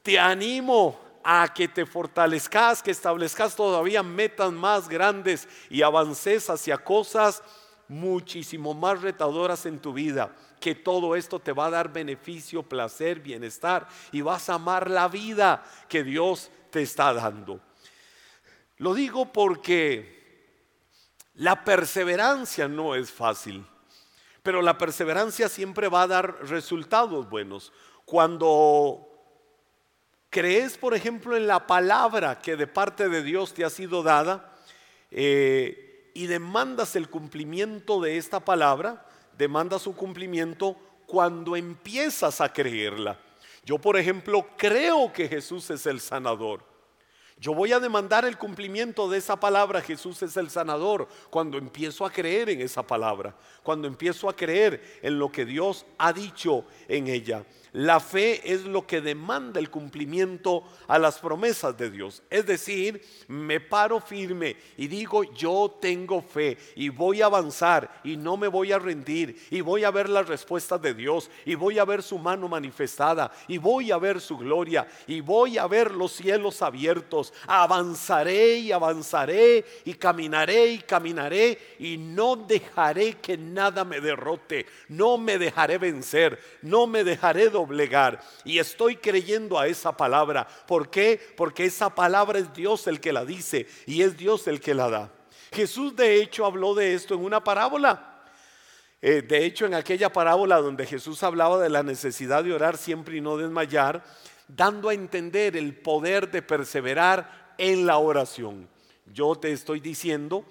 te 0.04 0.18
animo 0.18 1.00
a 1.24 1.48
que 1.52 1.66
te 1.66 1.86
fortalezcas, 1.86 2.82
que 2.82 2.90
establezcas 2.90 3.56
todavía 3.56 4.02
metas 4.02 4.52
más 4.52 4.86
grandes 4.86 5.48
y 5.70 5.80
avances 5.80 6.50
hacia 6.50 6.76
cosas 6.76 7.42
muchísimo 7.88 8.74
más 8.74 9.00
retadoras 9.00 9.64
en 9.64 9.78
tu 9.78 9.94
vida, 9.94 10.36
que 10.60 10.74
todo 10.74 11.16
esto 11.16 11.38
te 11.40 11.52
va 11.52 11.66
a 11.66 11.70
dar 11.70 11.90
beneficio, 11.90 12.62
placer, 12.62 13.20
bienestar 13.20 13.88
y 14.12 14.20
vas 14.20 14.50
a 14.50 14.54
amar 14.54 14.90
la 14.90 15.08
vida 15.08 15.64
que 15.88 16.04
Dios 16.04 16.50
te 16.70 16.82
está 16.82 17.14
dando. 17.14 17.60
Lo 18.76 18.92
digo 18.92 19.32
porque 19.32 20.60
la 21.36 21.64
perseverancia 21.64 22.68
no 22.68 22.94
es 22.94 23.10
fácil, 23.10 23.66
pero 24.42 24.60
la 24.60 24.76
perseverancia 24.76 25.48
siempre 25.48 25.88
va 25.88 26.02
a 26.02 26.08
dar 26.08 26.46
resultados 26.46 27.30
buenos. 27.30 27.72
Cuando 28.04 29.13
¿Crees, 30.34 30.76
por 30.76 30.94
ejemplo, 30.94 31.36
en 31.36 31.46
la 31.46 31.64
palabra 31.64 32.40
que 32.40 32.56
de 32.56 32.66
parte 32.66 33.08
de 33.08 33.22
Dios 33.22 33.54
te 33.54 33.64
ha 33.64 33.70
sido 33.70 34.02
dada 34.02 34.52
eh, 35.12 36.10
y 36.12 36.26
demandas 36.26 36.96
el 36.96 37.08
cumplimiento 37.08 38.00
de 38.00 38.16
esta 38.16 38.40
palabra? 38.40 39.06
Demandas 39.38 39.82
su 39.82 39.94
cumplimiento 39.94 40.76
cuando 41.06 41.54
empiezas 41.54 42.40
a 42.40 42.52
creerla. 42.52 43.16
Yo, 43.64 43.78
por 43.78 43.96
ejemplo, 43.96 44.44
creo 44.56 45.12
que 45.12 45.28
Jesús 45.28 45.70
es 45.70 45.86
el 45.86 46.00
sanador. 46.00 46.64
Yo 47.38 47.54
voy 47.54 47.70
a 47.70 47.78
demandar 47.78 48.24
el 48.24 48.36
cumplimiento 48.36 49.08
de 49.08 49.18
esa 49.18 49.38
palabra, 49.38 49.82
Jesús 49.82 50.20
es 50.24 50.36
el 50.36 50.50
sanador, 50.50 51.06
cuando 51.30 51.58
empiezo 51.58 52.04
a 52.04 52.10
creer 52.10 52.50
en 52.50 52.60
esa 52.60 52.84
palabra, 52.84 53.36
cuando 53.62 53.86
empiezo 53.86 54.28
a 54.28 54.34
creer 54.34 54.98
en 55.00 55.16
lo 55.16 55.30
que 55.30 55.44
Dios 55.44 55.86
ha 55.96 56.12
dicho 56.12 56.64
en 56.88 57.06
ella. 57.06 57.44
La 57.74 57.98
fe 57.98 58.52
es 58.52 58.66
lo 58.66 58.86
que 58.86 59.00
demanda 59.00 59.58
el 59.58 59.68
cumplimiento 59.68 60.62
a 60.86 60.96
las 60.96 61.18
promesas 61.18 61.76
de 61.76 61.90
Dios. 61.90 62.22
Es 62.30 62.46
decir, 62.46 63.04
me 63.26 63.58
paro 63.58 63.98
firme 63.98 64.56
y 64.76 64.86
digo, 64.86 65.24
yo 65.24 65.76
tengo 65.80 66.22
fe 66.22 66.56
y 66.76 66.88
voy 66.88 67.20
a 67.20 67.26
avanzar 67.26 68.00
y 68.04 68.16
no 68.16 68.36
me 68.36 68.46
voy 68.46 68.70
a 68.70 68.78
rendir 68.78 69.44
y 69.50 69.60
voy 69.60 69.82
a 69.82 69.90
ver 69.90 70.08
las 70.08 70.28
respuestas 70.28 70.80
de 70.82 70.94
Dios 70.94 71.28
y 71.44 71.56
voy 71.56 71.80
a 71.80 71.84
ver 71.84 72.04
su 72.04 72.16
mano 72.16 72.46
manifestada 72.46 73.32
y 73.48 73.58
voy 73.58 73.90
a 73.90 73.98
ver 73.98 74.20
su 74.20 74.38
gloria 74.38 74.86
y 75.08 75.20
voy 75.20 75.58
a 75.58 75.66
ver 75.66 75.90
los 75.90 76.12
cielos 76.12 76.62
abiertos. 76.62 77.32
Avanzaré 77.48 78.58
y 78.58 78.70
avanzaré 78.70 79.64
y 79.84 79.94
caminaré 79.94 80.66
y 80.74 80.78
caminaré 80.78 81.58
y 81.80 81.96
no 81.96 82.36
dejaré 82.36 83.14
que 83.14 83.36
nada 83.36 83.84
me 83.84 84.00
derrote. 84.00 84.64
No 84.86 85.18
me 85.18 85.38
dejaré 85.38 85.78
vencer. 85.78 86.38
No 86.62 86.86
me 86.86 87.02
dejaré 87.02 87.50
y 88.44 88.58
estoy 88.58 88.96
creyendo 88.96 89.58
a 89.58 89.66
esa 89.66 89.96
palabra. 89.96 90.46
¿Por 90.66 90.90
qué? 90.90 91.20
Porque 91.36 91.64
esa 91.64 91.94
palabra 91.94 92.38
es 92.38 92.52
Dios 92.52 92.86
el 92.86 93.00
que 93.00 93.12
la 93.12 93.24
dice 93.24 93.66
y 93.86 94.02
es 94.02 94.16
Dios 94.16 94.46
el 94.46 94.60
que 94.60 94.74
la 94.74 94.90
da. 94.90 95.12
Jesús 95.52 95.94
de 95.94 96.20
hecho 96.20 96.44
habló 96.44 96.74
de 96.74 96.94
esto 96.94 97.14
en 97.14 97.24
una 97.24 97.42
parábola. 97.42 98.22
Eh, 99.00 99.22
de 99.22 99.44
hecho, 99.44 99.66
en 99.66 99.74
aquella 99.74 100.12
parábola 100.12 100.56
donde 100.56 100.86
Jesús 100.86 101.22
hablaba 101.22 101.62
de 101.62 101.68
la 101.68 101.82
necesidad 101.82 102.42
de 102.42 102.54
orar 102.54 102.78
siempre 102.78 103.18
y 103.18 103.20
no 103.20 103.36
desmayar, 103.36 104.02
dando 104.48 104.88
a 104.88 104.94
entender 104.94 105.56
el 105.56 105.76
poder 105.76 106.30
de 106.30 106.40
perseverar 106.40 107.54
en 107.58 107.86
la 107.86 107.98
oración. 107.98 108.66
Yo 109.12 109.34
te 109.36 109.52
estoy 109.52 109.80
diciendo 109.80 110.44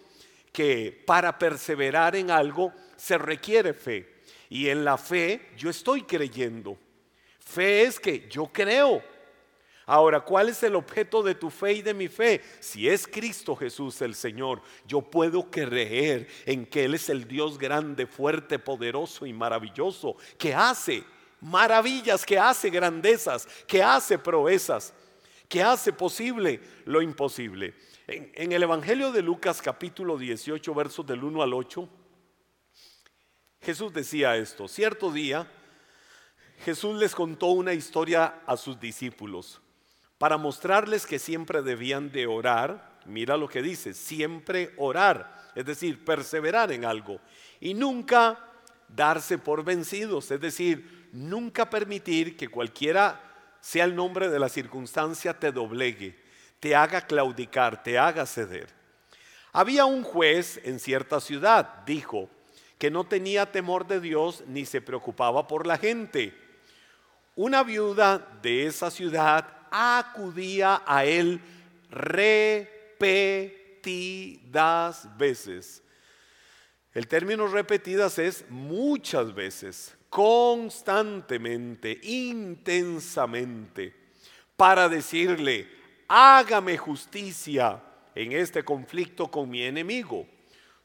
que 0.52 1.04
para 1.06 1.40
perseverar 1.40 2.16
en 2.16 2.30
algo 2.30 2.72
se 2.96 3.18
requiere 3.18 3.74
fe. 3.74 4.22
Y 4.50 4.70
en 4.70 4.86
la 4.86 5.00
fe 5.00 5.50
yo 5.58 5.72
estoy 5.72 6.04
creyendo. 6.04 6.78
Fe 7.46 7.84
es 7.84 8.00
que 8.00 8.28
yo 8.30 8.48
creo. 8.48 9.04
Ahora, 9.86 10.22
¿cuál 10.22 10.50
es 10.50 10.64
el 10.64 10.76
objeto 10.76 11.22
de 11.22 11.36
tu 11.36 11.50
fe 11.50 11.74
y 11.74 11.82
de 11.82 11.94
mi 11.94 12.08
fe? 12.08 12.42
Si 12.62 12.88
es 12.88 13.06
Cristo 13.06 13.56
Jesús 13.56 14.02
el 14.02 14.16
Señor, 14.16 14.62
yo 14.88 15.02
puedo 15.02 15.52
creer 15.52 16.28
en 16.46 16.66
que 16.66 16.86
Él 16.86 16.94
es 16.94 17.10
el 17.10 17.28
Dios 17.28 17.58
grande, 17.58 18.08
fuerte, 18.08 18.60
poderoso 18.60 19.26
y 19.26 19.34
maravilloso, 19.34 20.16
que 20.38 20.54
hace 20.54 21.04
maravillas, 21.42 22.26
que 22.26 22.40
hace 22.40 22.70
grandezas, 22.70 23.46
que 23.68 23.84
hace 23.84 24.18
proezas, 24.18 24.94
que 25.50 25.62
hace 25.62 25.92
posible 25.92 26.62
lo 26.86 27.02
imposible. 27.02 27.74
En, 28.08 28.52
el 28.52 28.64
Evangelio 28.64 29.12
de 29.12 29.22
Lucas 29.22 29.62
capítulo 29.62 30.18
18, 30.18 30.74
versos 30.74 31.06
del 31.06 31.24
1 31.24 31.44
al 31.44 31.54
8, 31.54 31.90
Jesús 33.62 33.94
decía 33.94 34.36
esto, 34.38 34.68
cierto 34.68 35.12
día, 35.12 35.50
Jesús 36.64 36.98
les 36.98 37.14
contó 37.14 37.48
una 37.48 37.74
historia 37.74 38.42
a 38.46 38.56
sus 38.56 38.80
discípulos 38.80 39.62
para 40.18 40.38
mostrarles 40.38 41.06
que 41.06 41.20
siempre 41.20 41.62
debían 41.62 42.12
de 42.12 42.26
orar. 42.26 43.00
Mira 43.06 43.36
lo 43.36 43.50
que 43.50 43.62
dice, 43.62 43.94
siempre 43.94 44.74
orar, 44.78 45.52
es 45.56 45.66
decir, 45.66 46.06
perseverar 46.06 46.72
en 46.72 46.86
algo 46.86 47.20
y 47.60 47.74
nunca 47.74 48.40
darse 48.88 49.38
por 49.38 49.66
vencidos, 49.66 50.32
es 50.32 50.40
decir, 50.40 51.10
nunca 51.12 51.70
permitir 51.70 52.38
que 52.38 52.48
cualquiera 52.48 53.22
sea 53.60 53.84
el 53.84 53.96
nombre 53.96 54.30
de 54.30 54.40
la 54.40 54.48
circunstancia 54.48 55.38
te 55.38 55.52
doblegue, 55.52 56.18
te 56.62 56.76
haga 56.76 57.02
claudicar, 57.02 57.84
te 57.84 57.98
haga 57.98 58.26
ceder. 58.26 58.70
Había 59.52 59.84
un 59.84 60.04
juez 60.04 60.62
en 60.64 60.80
cierta 60.80 61.20
ciudad, 61.20 61.84
dijo, 61.86 62.30
que 62.78 62.90
no 62.90 63.04
tenía 63.04 63.52
temor 63.52 63.86
de 63.88 64.00
Dios 64.00 64.44
ni 64.48 64.66
se 64.66 64.82
preocupaba 64.82 65.48
por 65.48 65.68
la 65.68 65.78
gente 65.78 66.43
una 67.36 67.64
viuda 67.64 68.20
de 68.42 68.68
esa 68.68 68.92
ciudad 68.92 69.48
acudía 69.72 70.84
a 70.86 71.04
él 71.06 71.42
repetidas 71.90 73.10
veces. 75.18 75.82
El 76.94 77.08
término 77.08 77.48
repetidas 77.48 78.20
es 78.20 78.46
muchas 78.50 79.34
veces, 79.34 79.98
constantemente, 80.10 82.00
intensamente, 82.04 83.96
para 84.56 84.88
decirle, 84.88 85.68
hágame 86.08 86.78
justicia 86.78 87.82
en 88.14 88.34
este 88.34 88.64
conflicto 88.64 89.32
con 89.32 89.50
mi 89.50 89.64
enemigo. 89.64 90.28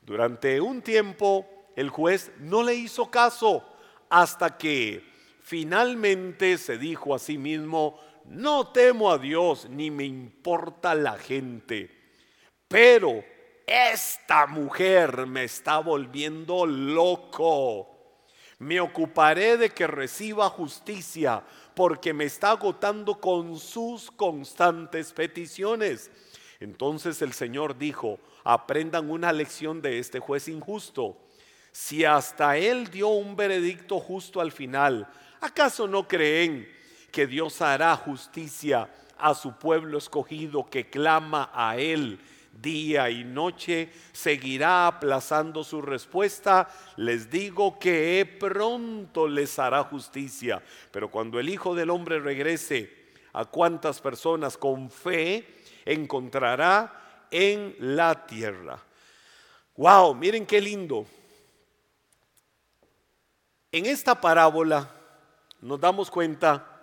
Durante 0.00 0.58
un 0.62 0.80
tiempo 0.80 1.46
el 1.76 1.90
juez 1.90 2.32
no 2.38 2.62
le 2.62 2.74
hizo 2.74 3.10
caso 3.10 3.62
hasta 4.08 4.56
que 4.56 5.07
Finalmente 5.48 6.58
se 6.58 6.76
dijo 6.76 7.14
a 7.14 7.18
sí 7.18 7.38
mismo, 7.38 7.98
no 8.26 8.66
temo 8.66 9.10
a 9.10 9.16
Dios 9.16 9.66
ni 9.70 9.90
me 9.90 10.04
importa 10.04 10.94
la 10.94 11.16
gente, 11.16 11.90
pero 12.68 13.24
esta 13.66 14.46
mujer 14.46 15.26
me 15.26 15.44
está 15.44 15.78
volviendo 15.78 16.66
loco. 16.66 17.88
Me 18.58 18.78
ocuparé 18.78 19.56
de 19.56 19.70
que 19.70 19.86
reciba 19.86 20.50
justicia 20.50 21.42
porque 21.74 22.12
me 22.12 22.24
está 22.24 22.50
agotando 22.50 23.18
con 23.18 23.58
sus 23.58 24.10
constantes 24.10 25.14
peticiones. 25.14 26.10
Entonces 26.60 27.22
el 27.22 27.32
Señor 27.32 27.78
dijo, 27.78 28.18
aprendan 28.44 29.10
una 29.10 29.32
lección 29.32 29.80
de 29.80 29.98
este 29.98 30.18
juez 30.18 30.46
injusto. 30.46 31.16
Si 31.72 32.04
hasta 32.04 32.58
él 32.58 32.90
dio 32.90 33.08
un 33.08 33.34
veredicto 33.34 33.98
justo 33.98 34.42
al 34.42 34.52
final, 34.52 35.08
¿Acaso 35.40 35.86
no 35.86 36.08
creen 36.08 36.68
que 37.10 37.26
Dios 37.26 37.62
hará 37.62 37.94
justicia 37.96 38.88
a 39.16 39.34
su 39.34 39.52
pueblo 39.58 39.98
escogido 39.98 40.68
que 40.68 40.90
clama 40.90 41.50
a 41.54 41.76
Él 41.76 42.20
día 42.52 43.10
y 43.10 43.24
noche? 43.24 43.90
¿Seguirá 44.12 44.86
aplazando 44.86 45.62
su 45.62 45.80
respuesta? 45.80 46.68
Les 46.96 47.30
digo 47.30 47.78
que 47.78 48.36
pronto 48.38 49.28
les 49.28 49.58
hará 49.58 49.84
justicia. 49.84 50.62
Pero 50.90 51.10
cuando 51.10 51.38
el 51.38 51.48
Hijo 51.48 51.74
del 51.74 51.90
Hombre 51.90 52.18
regrese, 52.18 52.98
a 53.32 53.44
cuántas 53.44 54.00
personas 54.00 54.56
con 54.56 54.90
fe 54.90 55.46
encontrará 55.84 57.26
en 57.30 57.76
la 57.78 58.26
tierra. 58.26 58.82
Wow, 59.76 60.14
miren 60.14 60.44
qué 60.44 60.60
lindo. 60.60 61.06
En 63.70 63.86
esta 63.86 64.20
parábola 64.20 64.97
nos 65.60 65.80
damos 65.80 66.10
cuenta 66.10 66.82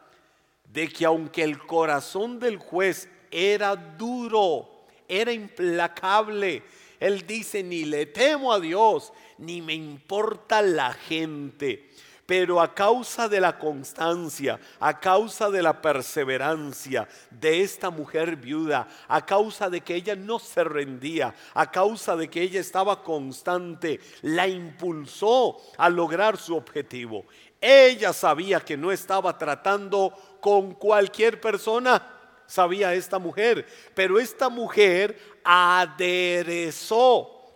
de 0.72 0.88
que 0.90 1.06
aunque 1.06 1.44
el 1.44 1.58
corazón 1.60 2.40
del 2.40 2.58
juez 2.58 3.10
era 3.32 3.76
duro, 3.76 4.70
era 5.08 5.32
implacable, 5.32 6.64
él 7.00 7.26
dice, 7.28 7.64
ni 7.64 7.86
le 7.86 8.06
temo 8.06 8.54
a 8.54 8.60
Dios, 8.60 9.14
ni 9.38 9.62
me 9.62 9.74
importa 9.74 10.62
la 10.62 10.94
gente. 10.94 11.90
Pero 12.26 12.60
a 12.60 12.74
causa 12.74 13.30
de 13.30 13.40
la 13.40 13.60
constancia, 13.60 14.60
a 14.80 15.00
causa 15.00 15.52
de 15.52 15.62
la 15.62 15.80
perseverancia 15.80 17.08
de 17.30 17.62
esta 17.62 17.92
mujer 17.92 18.36
viuda, 18.36 18.88
a 19.08 19.24
causa 19.24 19.70
de 19.70 19.82
que 19.82 19.94
ella 19.94 20.16
no 20.16 20.40
se 20.40 20.64
rendía, 20.64 21.36
a 21.54 21.70
causa 21.70 22.16
de 22.16 22.28
que 22.28 22.42
ella 22.42 22.60
estaba 22.60 23.04
constante, 23.04 24.00
la 24.24 24.48
impulsó 24.48 25.58
a 25.78 25.88
lograr 25.88 26.38
su 26.38 26.56
objetivo. 26.56 27.26
Ella 27.68 28.14
sabía 28.14 28.60
que 28.60 28.78
no 28.78 28.92
estaba 28.92 29.36
tratando 29.36 30.14
con 30.40 30.76
cualquier 30.76 31.42
persona, 31.42 32.00
sabía 32.46 32.94
esta 32.94 33.18
mujer, 33.18 33.66
pero 33.96 34.20
esta 34.20 34.50
mujer 34.50 35.20
aderezó 35.44 36.78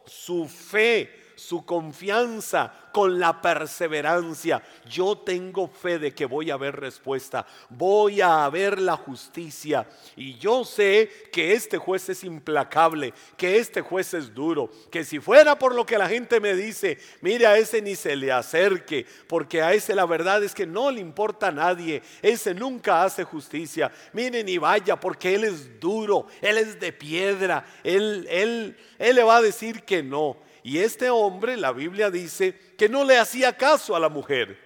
su 0.08 0.48
fe, 0.48 1.19
su 1.40 1.66
confianza 1.66 2.72
con 2.92 3.20
la 3.20 3.42
perseverancia. 3.42 4.62
Yo 4.90 5.18
tengo 5.18 5.68
fe 5.68 5.98
de 5.98 6.14
que 6.14 6.26
voy 6.26 6.52
a 6.52 6.58
ver 6.58 6.76
respuesta, 6.76 7.46
voy 7.70 8.22
a 8.22 8.48
ver 8.50 8.80
la 8.80 8.98
justicia. 8.98 9.88
Y 10.16 10.38
yo 10.38 10.66
sé 10.66 11.10
que 11.32 11.54
este 11.54 11.78
juez 11.78 12.10
es 12.10 12.24
implacable, 12.24 13.14
que 13.38 13.58
este 13.58 13.82
juez 13.82 14.14
es 14.14 14.34
duro, 14.34 14.70
que 14.92 15.04
si 15.04 15.20
fuera 15.20 15.58
por 15.58 15.74
lo 15.74 15.86
que 15.86 15.98
la 15.98 16.10
gente 16.10 16.40
me 16.40 16.54
dice, 16.54 16.98
mire 17.22 17.48
a 17.48 17.58
ese 17.58 17.82
ni 17.82 17.96
se 17.96 18.16
le 18.16 18.32
acerque, 18.32 19.06
porque 19.28 19.62
a 19.62 19.74
ese 19.74 19.96
la 19.96 20.06
verdad 20.06 20.44
es 20.44 20.54
que 20.54 20.68
no 20.68 20.92
le 20.92 21.00
importa 21.00 21.48
a 21.48 21.52
nadie, 21.52 22.02
ese 22.22 22.54
nunca 22.54 23.04
hace 23.04 23.24
justicia. 23.24 23.92
Mire 24.14 24.44
ni 24.44 24.58
vaya, 24.58 25.00
porque 25.00 25.36
él 25.36 25.46
es 25.46 25.80
duro, 25.80 26.28
él 26.42 26.58
es 26.58 26.80
de 26.80 26.92
piedra, 26.92 27.66
él, 27.84 28.28
él, 28.30 28.78
él 28.98 29.16
le 29.16 29.24
va 29.24 29.38
a 29.38 29.42
decir 29.42 29.84
que 29.84 30.04
no. 30.04 30.49
Y 30.64 30.80
este 30.80 31.10
hombre, 31.10 31.58
la 31.58 31.72
Biblia 31.72 32.10
dice, 32.10 32.58
que 32.78 32.90
no 32.90 33.04
le 33.04 33.18
hacía 33.18 33.56
caso 33.56 33.96
a 33.96 34.00
la 34.00 34.10
mujer. 34.10 34.58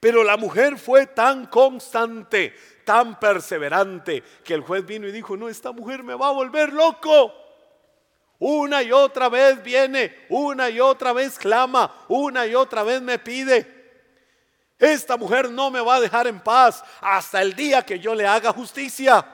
Pero 0.00 0.24
la 0.24 0.36
mujer 0.36 0.78
fue 0.78 1.06
tan 1.06 1.46
constante, 1.46 2.54
tan 2.84 3.18
perseverante, 3.18 4.22
que 4.44 4.54
el 4.54 4.62
juez 4.62 4.84
vino 4.84 5.06
y 5.06 5.12
dijo, 5.12 5.36
no, 5.36 5.48
esta 5.48 5.72
mujer 5.72 6.02
me 6.02 6.14
va 6.14 6.28
a 6.28 6.32
volver 6.32 6.72
loco. 6.72 7.32
Una 8.38 8.82
y 8.82 8.90
otra 8.90 9.28
vez 9.28 9.62
viene, 9.62 10.26
una 10.28 10.68
y 10.68 10.80
otra 10.80 11.12
vez 11.12 11.38
clama, 11.38 12.04
una 12.08 12.46
y 12.46 12.54
otra 12.54 12.82
vez 12.82 13.00
me 13.00 13.18
pide. 13.18 13.80
Esta 14.78 15.16
mujer 15.16 15.50
no 15.50 15.70
me 15.70 15.80
va 15.80 15.96
a 15.96 16.00
dejar 16.00 16.26
en 16.26 16.40
paz 16.40 16.82
hasta 17.00 17.40
el 17.40 17.54
día 17.54 17.86
que 17.86 18.00
yo 18.00 18.16
le 18.16 18.26
haga 18.26 18.52
justicia. 18.52 19.24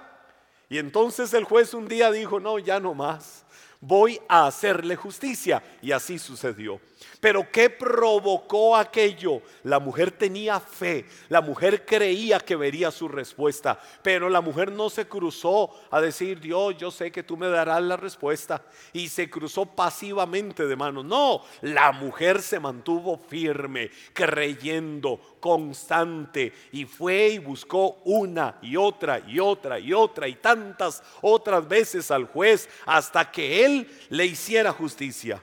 Y 0.68 0.76
entonces 0.76 1.32
el 1.32 1.44
juez 1.44 1.73
un 1.73 1.88
día 1.88 2.11
dijo, 2.11 2.38
no, 2.38 2.58
ya 2.58 2.78
no 2.78 2.92
más 2.92 3.47
voy 3.80 4.20
a 4.28 4.47
hacerle 4.47 4.97
justicia. 4.97 5.62
Y 5.82 5.92
así 5.92 6.18
sucedió. 6.18 6.80
Pero 7.20 7.50
¿qué 7.50 7.68
provocó 7.70 8.76
aquello? 8.76 9.42
La 9.64 9.80
mujer 9.80 10.12
tenía 10.12 10.60
fe, 10.60 11.06
la 11.28 11.40
mujer 11.40 11.84
creía 11.84 12.38
que 12.38 12.56
vería 12.56 12.90
su 12.90 13.08
respuesta, 13.08 13.80
pero 14.02 14.28
la 14.28 14.40
mujer 14.40 14.70
no 14.70 14.88
se 14.88 15.06
cruzó 15.06 15.70
a 15.90 16.00
decir, 16.00 16.40
Dios, 16.40 16.76
yo 16.76 16.90
sé 16.90 17.10
que 17.10 17.22
tú 17.22 17.36
me 17.36 17.48
darás 17.48 17.82
la 17.82 17.96
respuesta, 17.96 18.62
y 18.92 19.08
se 19.08 19.28
cruzó 19.28 19.66
pasivamente 19.66 20.66
de 20.66 20.76
manos. 20.76 21.04
No, 21.04 21.42
la 21.62 21.92
mujer 21.92 22.40
se 22.40 22.60
mantuvo 22.60 23.18
firme, 23.18 23.90
creyendo, 24.12 25.20
constante, 25.40 26.52
y 26.72 26.84
fue 26.84 27.28
y 27.30 27.38
buscó 27.38 28.00
una 28.04 28.58
y 28.62 28.76
otra 28.76 29.20
y 29.26 29.40
otra 29.40 29.78
y 29.78 29.92
otra 29.92 30.28
y 30.28 30.34
tantas 30.34 31.02
otras 31.20 31.66
veces 31.66 32.10
al 32.10 32.26
juez 32.26 32.68
hasta 32.87 33.30
que 33.30 33.64
él 33.64 33.88
le 34.11 34.26
hiciera 34.26 34.72
justicia. 34.72 35.42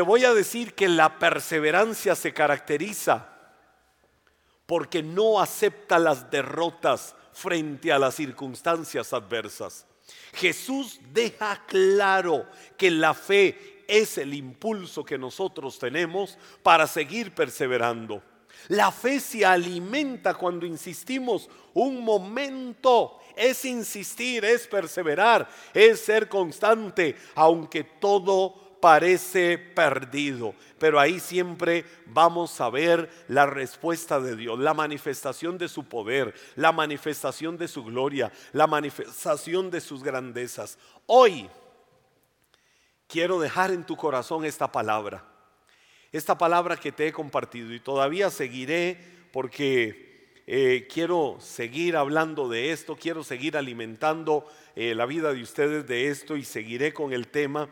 Te 0.00 0.04
voy 0.06 0.24
a 0.24 0.32
decir 0.32 0.72
que 0.72 0.88
la 0.88 1.18
perseverancia 1.18 2.14
se 2.14 2.32
caracteriza 2.32 3.28
porque 4.64 5.02
no 5.02 5.38
acepta 5.38 5.98
las 5.98 6.30
derrotas 6.30 7.14
frente 7.34 7.92
a 7.92 7.98
las 7.98 8.14
circunstancias 8.14 9.12
adversas. 9.12 9.84
Jesús 10.32 11.00
deja 11.12 11.66
claro 11.66 12.46
que 12.78 12.90
la 12.90 13.12
fe 13.12 13.84
es 13.86 14.16
el 14.16 14.32
impulso 14.32 15.04
que 15.04 15.18
nosotros 15.18 15.78
tenemos 15.78 16.38
para 16.62 16.86
seguir 16.86 17.34
perseverando. 17.34 18.22
La 18.68 18.90
fe 18.90 19.20
se 19.20 19.44
alimenta 19.44 20.32
cuando 20.32 20.64
insistimos 20.64 21.50
un 21.74 22.02
momento. 22.02 23.18
Es 23.36 23.66
insistir, 23.66 24.46
es 24.46 24.66
perseverar, 24.66 25.46
es 25.74 26.00
ser 26.00 26.26
constante, 26.26 27.18
aunque 27.34 27.84
todo 27.84 28.69
parece 28.80 29.58
perdido, 29.58 30.54
pero 30.78 30.98
ahí 30.98 31.20
siempre 31.20 31.84
vamos 32.06 32.60
a 32.60 32.70
ver 32.70 33.10
la 33.28 33.46
respuesta 33.46 34.20
de 34.20 34.36
Dios, 34.36 34.58
la 34.58 34.74
manifestación 34.74 35.58
de 35.58 35.68
su 35.68 35.84
poder, 35.84 36.34
la 36.56 36.72
manifestación 36.72 37.58
de 37.58 37.68
su 37.68 37.84
gloria, 37.84 38.32
la 38.52 38.66
manifestación 38.66 39.70
de 39.70 39.80
sus 39.80 40.02
grandezas. 40.02 40.78
Hoy 41.06 41.48
quiero 43.06 43.38
dejar 43.38 43.70
en 43.70 43.84
tu 43.84 43.96
corazón 43.96 44.44
esta 44.44 44.72
palabra, 44.72 45.24
esta 46.12 46.36
palabra 46.38 46.76
que 46.76 46.92
te 46.92 47.06
he 47.06 47.12
compartido 47.12 47.72
y 47.74 47.80
todavía 47.80 48.30
seguiré 48.30 48.98
porque 49.32 50.10
eh, 50.46 50.88
quiero 50.92 51.36
seguir 51.38 51.96
hablando 51.96 52.48
de 52.48 52.72
esto, 52.72 52.96
quiero 52.96 53.22
seguir 53.22 53.56
alimentando 53.56 54.44
eh, 54.74 54.94
la 54.96 55.06
vida 55.06 55.32
de 55.32 55.42
ustedes 55.42 55.86
de 55.86 56.08
esto 56.08 56.36
y 56.36 56.44
seguiré 56.44 56.92
con 56.92 57.12
el 57.12 57.28
tema. 57.28 57.68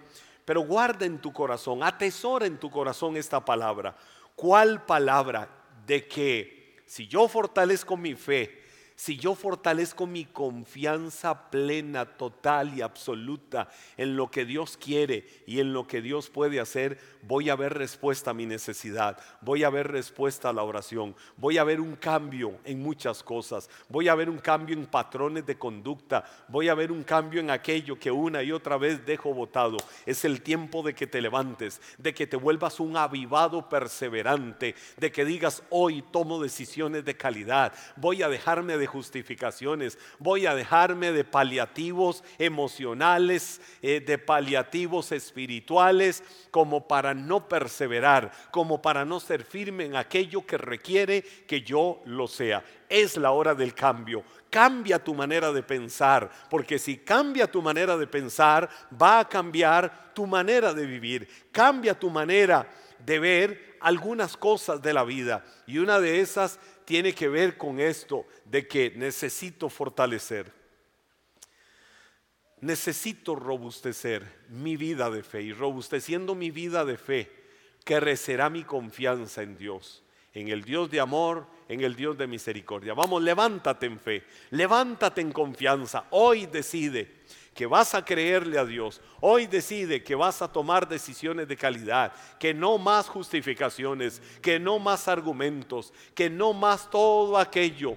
Pero 0.48 0.62
guarda 0.62 1.04
en 1.04 1.18
tu 1.18 1.30
corazón, 1.30 1.82
atesora 1.82 2.46
en 2.46 2.56
tu 2.56 2.70
corazón 2.70 3.18
esta 3.18 3.44
palabra. 3.44 3.94
¿Cuál 4.34 4.82
palabra? 4.86 5.46
De 5.84 6.08
que 6.08 6.80
si 6.86 7.06
yo 7.06 7.28
fortalezco 7.28 7.98
mi 7.98 8.14
fe, 8.14 8.57
si 8.98 9.16
yo 9.16 9.36
fortalezco 9.36 10.08
mi 10.08 10.24
confianza 10.24 11.50
plena, 11.50 12.04
total 12.04 12.76
y 12.76 12.82
absoluta 12.82 13.68
en 13.96 14.16
lo 14.16 14.28
que 14.28 14.44
Dios 14.44 14.76
quiere 14.76 15.24
y 15.46 15.60
en 15.60 15.72
lo 15.72 15.86
que 15.86 16.02
Dios 16.02 16.28
puede 16.30 16.58
hacer, 16.58 16.98
voy 17.22 17.48
a 17.48 17.54
ver 17.54 17.74
respuesta 17.74 18.32
a 18.32 18.34
mi 18.34 18.44
necesidad, 18.44 19.16
voy 19.40 19.62
a 19.62 19.70
ver 19.70 19.86
respuesta 19.86 20.48
a 20.48 20.52
la 20.52 20.64
oración, 20.64 21.14
voy 21.36 21.58
a 21.58 21.64
ver 21.64 21.80
un 21.80 21.94
cambio 21.94 22.58
en 22.64 22.82
muchas 22.82 23.22
cosas, 23.22 23.70
voy 23.88 24.08
a 24.08 24.16
ver 24.16 24.28
un 24.28 24.38
cambio 24.38 24.74
en 24.74 24.86
patrones 24.86 25.46
de 25.46 25.56
conducta, 25.56 26.24
voy 26.48 26.68
a 26.68 26.74
ver 26.74 26.90
un 26.90 27.04
cambio 27.04 27.38
en 27.38 27.50
aquello 27.50 28.00
que 28.00 28.10
una 28.10 28.42
y 28.42 28.50
otra 28.50 28.78
vez 28.78 29.06
dejo 29.06 29.32
botado. 29.32 29.76
Es 30.06 30.24
el 30.24 30.42
tiempo 30.42 30.82
de 30.82 30.96
que 30.96 31.06
te 31.06 31.20
levantes, 31.20 31.80
de 31.98 32.12
que 32.12 32.26
te 32.26 32.36
vuelvas 32.36 32.80
un 32.80 32.96
avivado 32.96 33.68
perseverante, 33.68 34.74
de 34.96 35.12
que 35.12 35.24
digas 35.24 35.62
hoy 35.70 36.02
tomo 36.10 36.42
decisiones 36.42 37.04
de 37.04 37.16
calidad, 37.16 37.72
voy 37.94 38.24
a 38.24 38.28
dejarme 38.28 38.76
de 38.76 38.87
justificaciones, 38.88 39.98
voy 40.18 40.46
a 40.46 40.56
dejarme 40.56 41.12
de 41.12 41.22
paliativos 41.22 42.24
emocionales, 42.38 43.60
eh, 43.82 44.00
de 44.00 44.18
paliativos 44.18 45.12
espirituales, 45.12 46.24
como 46.50 46.88
para 46.88 47.14
no 47.14 47.48
perseverar, 47.48 48.32
como 48.50 48.82
para 48.82 49.04
no 49.04 49.20
ser 49.20 49.44
firme 49.44 49.84
en 49.84 49.94
aquello 49.94 50.44
que 50.44 50.58
requiere 50.58 51.22
que 51.46 51.62
yo 51.62 52.02
lo 52.04 52.26
sea. 52.26 52.64
Es 52.88 53.16
la 53.16 53.30
hora 53.30 53.54
del 53.54 53.74
cambio. 53.74 54.24
Cambia 54.50 54.98
tu 54.98 55.14
manera 55.14 55.52
de 55.52 55.62
pensar, 55.62 56.30
porque 56.50 56.78
si 56.78 56.98
cambia 56.98 57.50
tu 57.50 57.62
manera 57.62 57.96
de 57.96 58.06
pensar, 58.06 58.68
va 59.00 59.20
a 59.20 59.28
cambiar 59.28 60.12
tu 60.14 60.26
manera 60.26 60.72
de 60.72 60.86
vivir. 60.86 61.28
Cambia 61.52 61.98
tu 61.98 62.10
manera 62.10 62.66
de 62.98 63.18
ver 63.18 63.76
algunas 63.80 64.36
cosas 64.36 64.80
de 64.82 64.92
la 64.92 65.04
vida. 65.04 65.44
Y 65.66 65.78
una 65.78 66.00
de 66.00 66.20
esas 66.20 66.58
tiene 66.88 67.14
que 67.14 67.28
ver 67.28 67.58
con 67.58 67.80
esto 67.80 68.24
de 68.46 68.66
que 68.66 68.90
necesito 68.96 69.68
fortalecer. 69.68 70.50
Necesito 72.62 73.34
robustecer 73.34 74.46
mi 74.48 74.78
vida 74.78 75.10
de 75.10 75.22
fe 75.22 75.42
y 75.42 75.52
robusteciendo 75.52 76.34
mi 76.34 76.50
vida 76.50 76.86
de 76.86 76.96
fe, 76.96 77.30
crecerá 77.84 78.48
mi 78.48 78.64
confianza 78.64 79.42
en 79.42 79.58
Dios, 79.58 80.02
en 80.32 80.48
el 80.48 80.64
Dios 80.64 80.90
de 80.90 81.00
amor, 81.00 81.46
en 81.68 81.82
el 81.82 81.94
Dios 81.94 82.16
de 82.16 82.26
misericordia. 82.26 82.94
Vamos, 82.94 83.22
levántate 83.22 83.84
en 83.84 84.00
fe, 84.00 84.24
levántate 84.48 85.20
en 85.20 85.30
confianza. 85.30 86.06
Hoy 86.08 86.46
decide 86.46 87.16
que 87.58 87.66
vas 87.66 87.92
a 87.96 88.04
creerle 88.04 88.56
a 88.56 88.64
Dios. 88.64 89.00
Hoy 89.20 89.48
decide 89.48 90.04
que 90.04 90.14
vas 90.14 90.42
a 90.42 90.52
tomar 90.52 90.86
decisiones 90.86 91.48
de 91.48 91.56
calidad, 91.56 92.12
que 92.38 92.54
no 92.54 92.78
más 92.78 93.08
justificaciones, 93.08 94.22
que 94.40 94.60
no 94.60 94.78
más 94.78 95.08
argumentos, 95.08 95.92
que 96.14 96.30
no 96.30 96.52
más 96.52 96.88
todo 96.88 97.36
aquello 97.36 97.96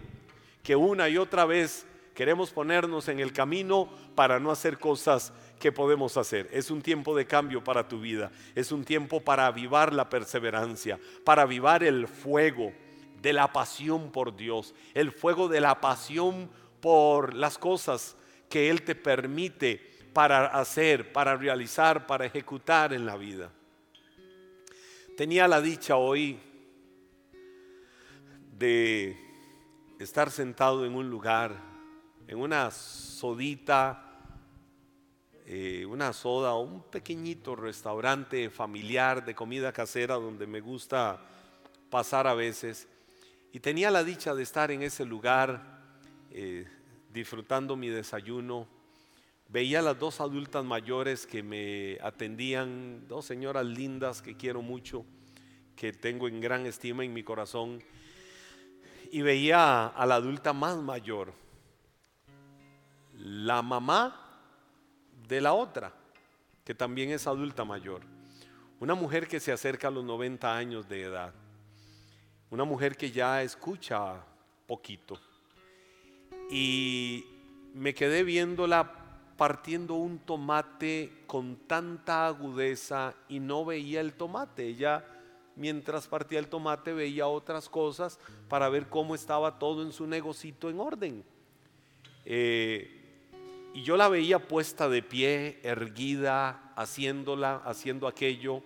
que 0.63 0.75
una 0.75 1.09
y 1.09 1.19
otra 1.19 1.45
vez 1.45 1.85
queremos 2.15 2.49
ponernos 2.49 3.07
en 3.07 3.19
el 3.19 3.33
camino 3.33 3.87
para 4.15 4.39
no 4.39 4.49
hacer 4.49 4.79
cosas 4.79 5.31
que 5.59 5.71
podemos 5.71 6.17
hacer. 6.17 6.49
Es 6.51 6.71
un 6.71 6.81
tiempo 6.81 7.15
de 7.15 7.27
cambio 7.27 7.63
para 7.63 7.87
tu 7.87 8.01
vida. 8.01 8.31
Es 8.55 8.71
un 8.71 8.83
tiempo 8.83 9.21
para 9.21 9.45
avivar 9.45 9.93
la 9.93 10.09
perseverancia, 10.09 10.99
para 11.23 11.43
avivar 11.43 11.83
el 11.83 12.07
fuego 12.07 12.73
de 13.21 13.31
la 13.31 13.53
pasión 13.53 14.11
por 14.11 14.35
Dios, 14.35 14.73
el 14.95 15.11
fuego 15.11 15.47
de 15.47 15.61
la 15.61 15.79
pasión 15.81 16.49
por 16.79 17.35
las 17.35 17.59
cosas 17.59 18.17
que 18.51 18.69
Él 18.69 18.83
te 18.83 18.93
permite 18.93 19.81
para 20.13 20.47
hacer, 20.47 21.11
para 21.13 21.35
realizar, 21.35 22.05
para 22.05 22.25
ejecutar 22.25 22.93
en 22.93 23.05
la 23.05 23.15
vida. 23.15 23.49
Tenía 25.17 25.47
la 25.47 25.61
dicha 25.61 25.95
hoy 25.95 26.37
de 28.57 29.17
estar 29.99 30.29
sentado 30.29 30.85
en 30.85 30.93
un 30.93 31.09
lugar, 31.09 31.55
en 32.27 32.37
una 32.37 32.69
sodita, 32.71 34.19
eh, 35.45 35.85
una 35.85 36.13
soda 36.13 36.55
un 36.55 36.83
pequeñito 36.83 37.55
restaurante 37.55 38.49
familiar 38.49 39.25
de 39.25 39.33
comida 39.33 39.71
casera 39.71 40.15
donde 40.15 40.45
me 40.45 40.59
gusta 40.59 41.21
pasar 41.89 42.27
a 42.27 42.33
veces. 42.33 42.87
Y 43.53 43.59
tenía 43.59 43.91
la 43.91 44.03
dicha 44.03 44.35
de 44.35 44.43
estar 44.43 44.71
en 44.71 44.81
ese 44.81 45.05
lugar 45.05 45.79
eh, 46.31 46.67
disfrutando 47.11 47.75
mi 47.75 47.89
desayuno. 47.89 48.67
Veía 49.49 49.79
a 49.79 49.81
las 49.81 49.99
dos 49.99 50.21
adultas 50.21 50.63
mayores 50.63 51.27
que 51.27 51.43
me 51.43 51.97
atendían, 52.01 53.07
dos 53.07 53.25
señoras 53.25 53.65
lindas 53.65 54.21
que 54.21 54.37
quiero 54.37 54.61
mucho, 54.61 55.05
que 55.75 55.91
tengo 55.91 56.27
en 56.27 56.39
gran 56.39 56.65
estima 56.65 57.03
en 57.03 57.13
mi 57.13 57.23
corazón. 57.23 57.83
Y 59.11 59.21
veía 59.21 59.87
a 59.87 60.05
la 60.05 60.15
adulta 60.15 60.53
más 60.53 60.77
mayor, 60.77 61.33
la 63.17 63.61
mamá 63.61 64.17
de 65.27 65.41
la 65.41 65.53
otra, 65.53 65.93
que 66.63 66.73
también 66.73 67.11
es 67.11 67.27
adulta 67.27 67.65
mayor. 67.65 68.01
Una 68.79 68.95
mujer 68.95 69.27
que 69.27 69.39
se 69.39 69.51
acerca 69.51 69.89
a 69.89 69.91
los 69.91 70.05
90 70.05 70.55
años 70.55 70.87
de 70.87 71.03
edad. 71.03 71.33
Una 72.49 72.63
mujer 72.63 72.95
que 72.95 73.11
ya 73.11 73.43
escucha 73.43 74.23
poquito. 74.65 75.19
Y 76.51 77.25
me 77.73 77.93
quedé 77.93 78.23
viéndola 78.23 79.01
partiendo 79.37 79.95
un 79.95 80.19
tomate 80.19 81.23
con 81.25 81.55
tanta 81.65 82.27
agudeza 82.27 83.15
y 83.27 83.39
no 83.39 83.65
veía 83.65 84.01
el 84.01 84.13
tomate. 84.13 84.67
Ella 84.67 85.03
mientras 85.55 86.07
partía 86.07 86.39
el 86.39 86.47
tomate 86.47 86.93
veía 86.93 87.27
otras 87.27 87.69
cosas 87.69 88.19
para 88.49 88.69
ver 88.69 88.87
cómo 88.87 89.15
estaba 89.15 89.57
todo 89.57 89.81
en 89.81 89.93
su 89.93 90.05
negocito 90.05 90.69
en 90.69 90.79
orden. 90.79 91.23
Eh, 92.25 93.01
y 93.73 93.83
yo 93.83 93.95
la 93.95 94.09
veía 94.09 94.47
puesta 94.47 94.89
de 94.89 95.01
pie, 95.01 95.59
erguida, 95.63 96.73
haciéndola, 96.75 97.61
haciendo 97.65 98.07
aquello. 98.07 98.61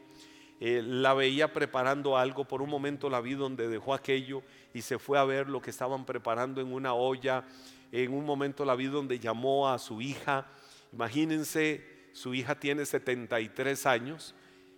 Eh, 0.59 0.81
la 0.83 1.13
veía 1.13 1.51
preparando 1.51 2.17
algo, 2.17 2.45
por 2.45 2.61
un 2.61 2.69
momento 2.69 3.09
la 3.09 3.21
vi 3.21 3.33
donde 3.33 3.67
dejó 3.67 3.93
aquello 3.93 4.41
y 4.73 4.81
se 4.81 4.97
fue 4.99 5.19
a 5.19 5.25
ver 5.25 5.49
lo 5.49 5.61
que 5.61 5.69
estaban 5.69 6.05
preparando 6.05 6.61
en 6.61 6.71
una 6.71 6.93
olla. 6.93 7.45
En 7.91 8.13
un 8.13 8.25
momento 8.25 8.65
la 8.65 8.75
vi 8.75 8.85
donde 8.85 9.19
llamó 9.19 9.69
a 9.69 9.77
su 9.79 10.01
hija. 10.01 10.47
Imagínense, 10.93 11.83
su 12.13 12.33
hija 12.33 12.59
tiene 12.59 12.85
73 12.85 13.85
años 13.85 14.33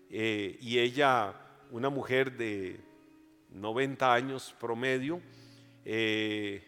eh, 0.10 0.58
y 0.62 0.80
ella, 0.80 1.34
una 1.72 1.90
mujer 1.90 2.36
de 2.38 2.80
90 3.52 4.14
años 4.14 4.56
promedio, 4.60 5.22
eh, 5.86 6.64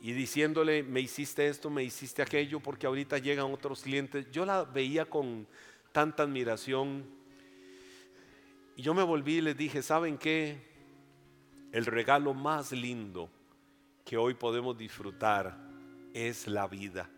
y 0.00 0.12
diciéndole, 0.12 0.82
me 0.82 1.00
hiciste 1.00 1.46
esto, 1.46 1.70
me 1.70 1.84
hiciste 1.84 2.22
aquello, 2.22 2.58
porque 2.58 2.86
ahorita 2.86 3.18
llegan 3.18 3.52
otros 3.52 3.82
clientes. 3.82 4.26
Yo 4.32 4.44
la 4.44 4.64
veía 4.64 5.04
con 5.04 5.46
tanta 5.92 6.24
admiración. 6.24 7.04
Y 8.76 8.82
yo 8.82 8.94
me 8.94 9.02
volví 9.02 9.36
y 9.36 9.40
les 9.40 9.56
dije, 9.56 9.82
¿saben 9.82 10.16
qué? 10.16 10.58
El 11.72 11.86
regalo 11.86 12.34
más 12.34 12.72
lindo 12.72 13.30
que 14.04 14.16
hoy 14.16 14.34
podemos 14.34 14.76
disfrutar 14.76 15.56
es 16.14 16.46
la 16.46 16.66
vida. 16.66 17.08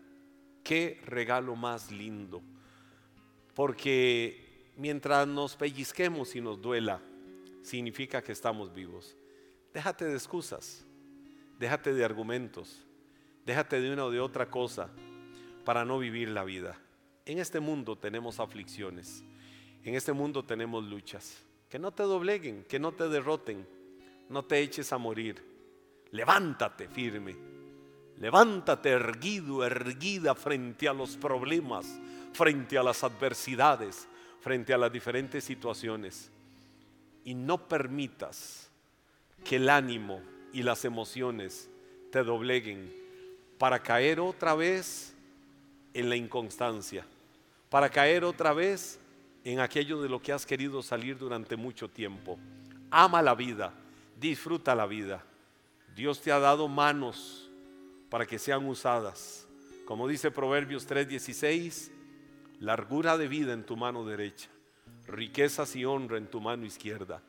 Qué 0.63 1.01
regalo 1.05 1.55
más 1.55 1.91
lindo. 1.91 2.41
Porque 3.53 4.71
mientras 4.77 5.27
nos 5.27 5.55
pellizquemos 5.55 6.35
y 6.35 6.41
nos 6.41 6.61
duela, 6.61 7.01
significa 7.61 8.21
que 8.21 8.31
estamos 8.31 8.73
vivos. 8.73 9.15
Déjate 9.73 10.05
de 10.05 10.13
excusas. 10.13 10.85
Déjate 11.59 11.93
de 11.93 12.03
argumentos. 12.03 12.85
Déjate 13.45 13.79
de 13.79 13.93
una 13.93 14.05
o 14.05 14.11
de 14.11 14.19
otra 14.19 14.49
cosa 14.49 14.89
para 15.63 15.85
no 15.85 15.99
vivir 15.99 16.29
la 16.29 16.43
vida. 16.43 16.77
En 17.25 17.39
este 17.39 17.59
mundo 17.59 17.97
tenemos 17.97 18.39
aflicciones. 18.39 19.23
En 19.83 19.95
este 19.95 20.13
mundo 20.13 20.43
tenemos 20.43 20.83
luchas. 20.83 21.44
Que 21.69 21.79
no 21.79 21.91
te 21.91 22.03
dobleguen, 22.03 22.63
que 22.65 22.79
no 22.79 22.91
te 22.91 23.07
derroten. 23.09 23.65
No 24.29 24.43
te 24.45 24.59
eches 24.59 24.91
a 24.93 24.97
morir. 24.97 25.43
Levántate 26.11 26.87
firme. 26.87 27.35
Levántate 28.17 28.91
erguido, 28.91 29.65
erguida 29.65 30.35
frente 30.35 30.87
a 30.87 30.93
los 30.93 31.17
problemas, 31.17 31.85
frente 32.31 32.77
a 32.77 32.83
las 32.83 33.03
adversidades, 33.03 34.07
frente 34.39 34.73
a 34.73 34.77
las 34.77 34.91
diferentes 34.91 35.43
situaciones. 35.43 36.31
Y 37.25 37.33
no 37.33 37.67
permitas 37.67 38.69
que 39.43 39.57
el 39.57 39.69
ánimo 39.69 40.21
y 40.53 40.63
las 40.63 40.85
emociones 40.85 41.69
te 42.11 42.23
dobleguen 42.23 42.93
para 43.57 43.81
caer 43.83 44.19
otra 44.19 44.55
vez 44.55 45.13
en 45.93 46.09
la 46.09 46.15
inconstancia, 46.15 47.05
para 47.69 47.89
caer 47.89 48.23
otra 48.23 48.53
vez 48.53 48.99
en 49.45 49.59
aquello 49.59 50.01
de 50.01 50.09
lo 50.09 50.19
que 50.19 50.33
has 50.33 50.45
querido 50.45 50.81
salir 50.81 51.17
durante 51.19 51.55
mucho 51.55 51.87
tiempo. 51.87 52.39
Ama 52.89 53.21
la 53.21 53.35
vida, 53.35 53.71
disfruta 54.19 54.73
la 54.73 54.87
vida. 54.87 55.23
Dios 55.95 56.19
te 56.19 56.31
ha 56.31 56.39
dado 56.39 56.67
manos 56.67 57.49
para 58.09 58.25
que 58.25 58.39
sean 58.39 58.65
usadas. 58.65 59.47
Como 59.85 60.07
dice 60.07 60.31
Proverbios 60.31 60.87
3:16, 60.87 61.91
largura 62.59 63.19
de 63.19 63.27
vida 63.27 63.53
en 63.53 63.63
tu 63.63 63.77
mano 63.77 64.03
derecha, 64.03 64.49
riquezas 65.05 65.75
y 65.75 65.85
honra 65.85 66.17
en 66.17 66.25
tu 66.27 66.41
mano 66.41 66.65
izquierda. 66.65 67.21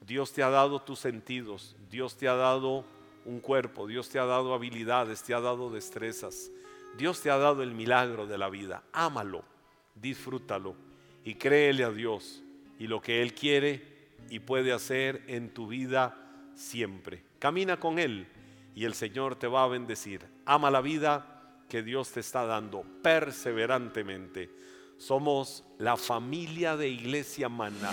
Dios 0.00 0.32
te 0.32 0.44
ha 0.44 0.50
dado 0.50 0.80
tus 0.80 1.00
sentidos, 1.00 1.74
Dios 1.90 2.16
te 2.16 2.28
ha 2.28 2.34
dado 2.34 2.84
un 3.24 3.40
cuerpo, 3.40 3.88
Dios 3.88 4.08
te 4.10 4.20
ha 4.20 4.26
dado 4.26 4.54
habilidades, 4.54 5.24
te 5.24 5.34
ha 5.34 5.40
dado 5.40 5.70
destrezas, 5.70 6.52
Dios 6.96 7.20
te 7.20 7.30
ha 7.30 7.38
dado 7.38 7.64
el 7.64 7.74
milagro 7.74 8.28
de 8.28 8.38
la 8.38 8.48
vida. 8.48 8.84
Ámalo, 8.92 9.42
disfrútalo 9.96 10.83
y 11.24 11.34
créele 11.34 11.84
a 11.84 11.90
Dios 11.90 12.42
y 12.78 12.86
lo 12.86 13.00
que 13.00 13.22
Él 13.22 13.34
quiere 13.34 13.82
y 14.30 14.40
puede 14.40 14.72
hacer 14.72 15.22
en 15.26 15.50
tu 15.50 15.66
vida 15.66 16.16
siempre. 16.54 17.22
Camina 17.38 17.78
con 17.78 17.98
Él 17.98 18.26
y 18.74 18.84
el 18.84 18.94
Señor 18.94 19.36
te 19.36 19.46
va 19.46 19.64
a 19.64 19.68
bendecir. 19.68 20.22
Ama 20.44 20.70
la 20.70 20.80
vida 20.80 21.62
que 21.68 21.82
Dios 21.82 22.10
te 22.12 22.20
está 22.20 22.44
dando 22.44 22.84
perseverantemente. 23.02 24.50
Somos 24.98 25.64
la 25.78 25.96
familia 25.96 26.76
de 26.76 26.88
Iglesia 26.88 27.48
Maná. 27.48 27.92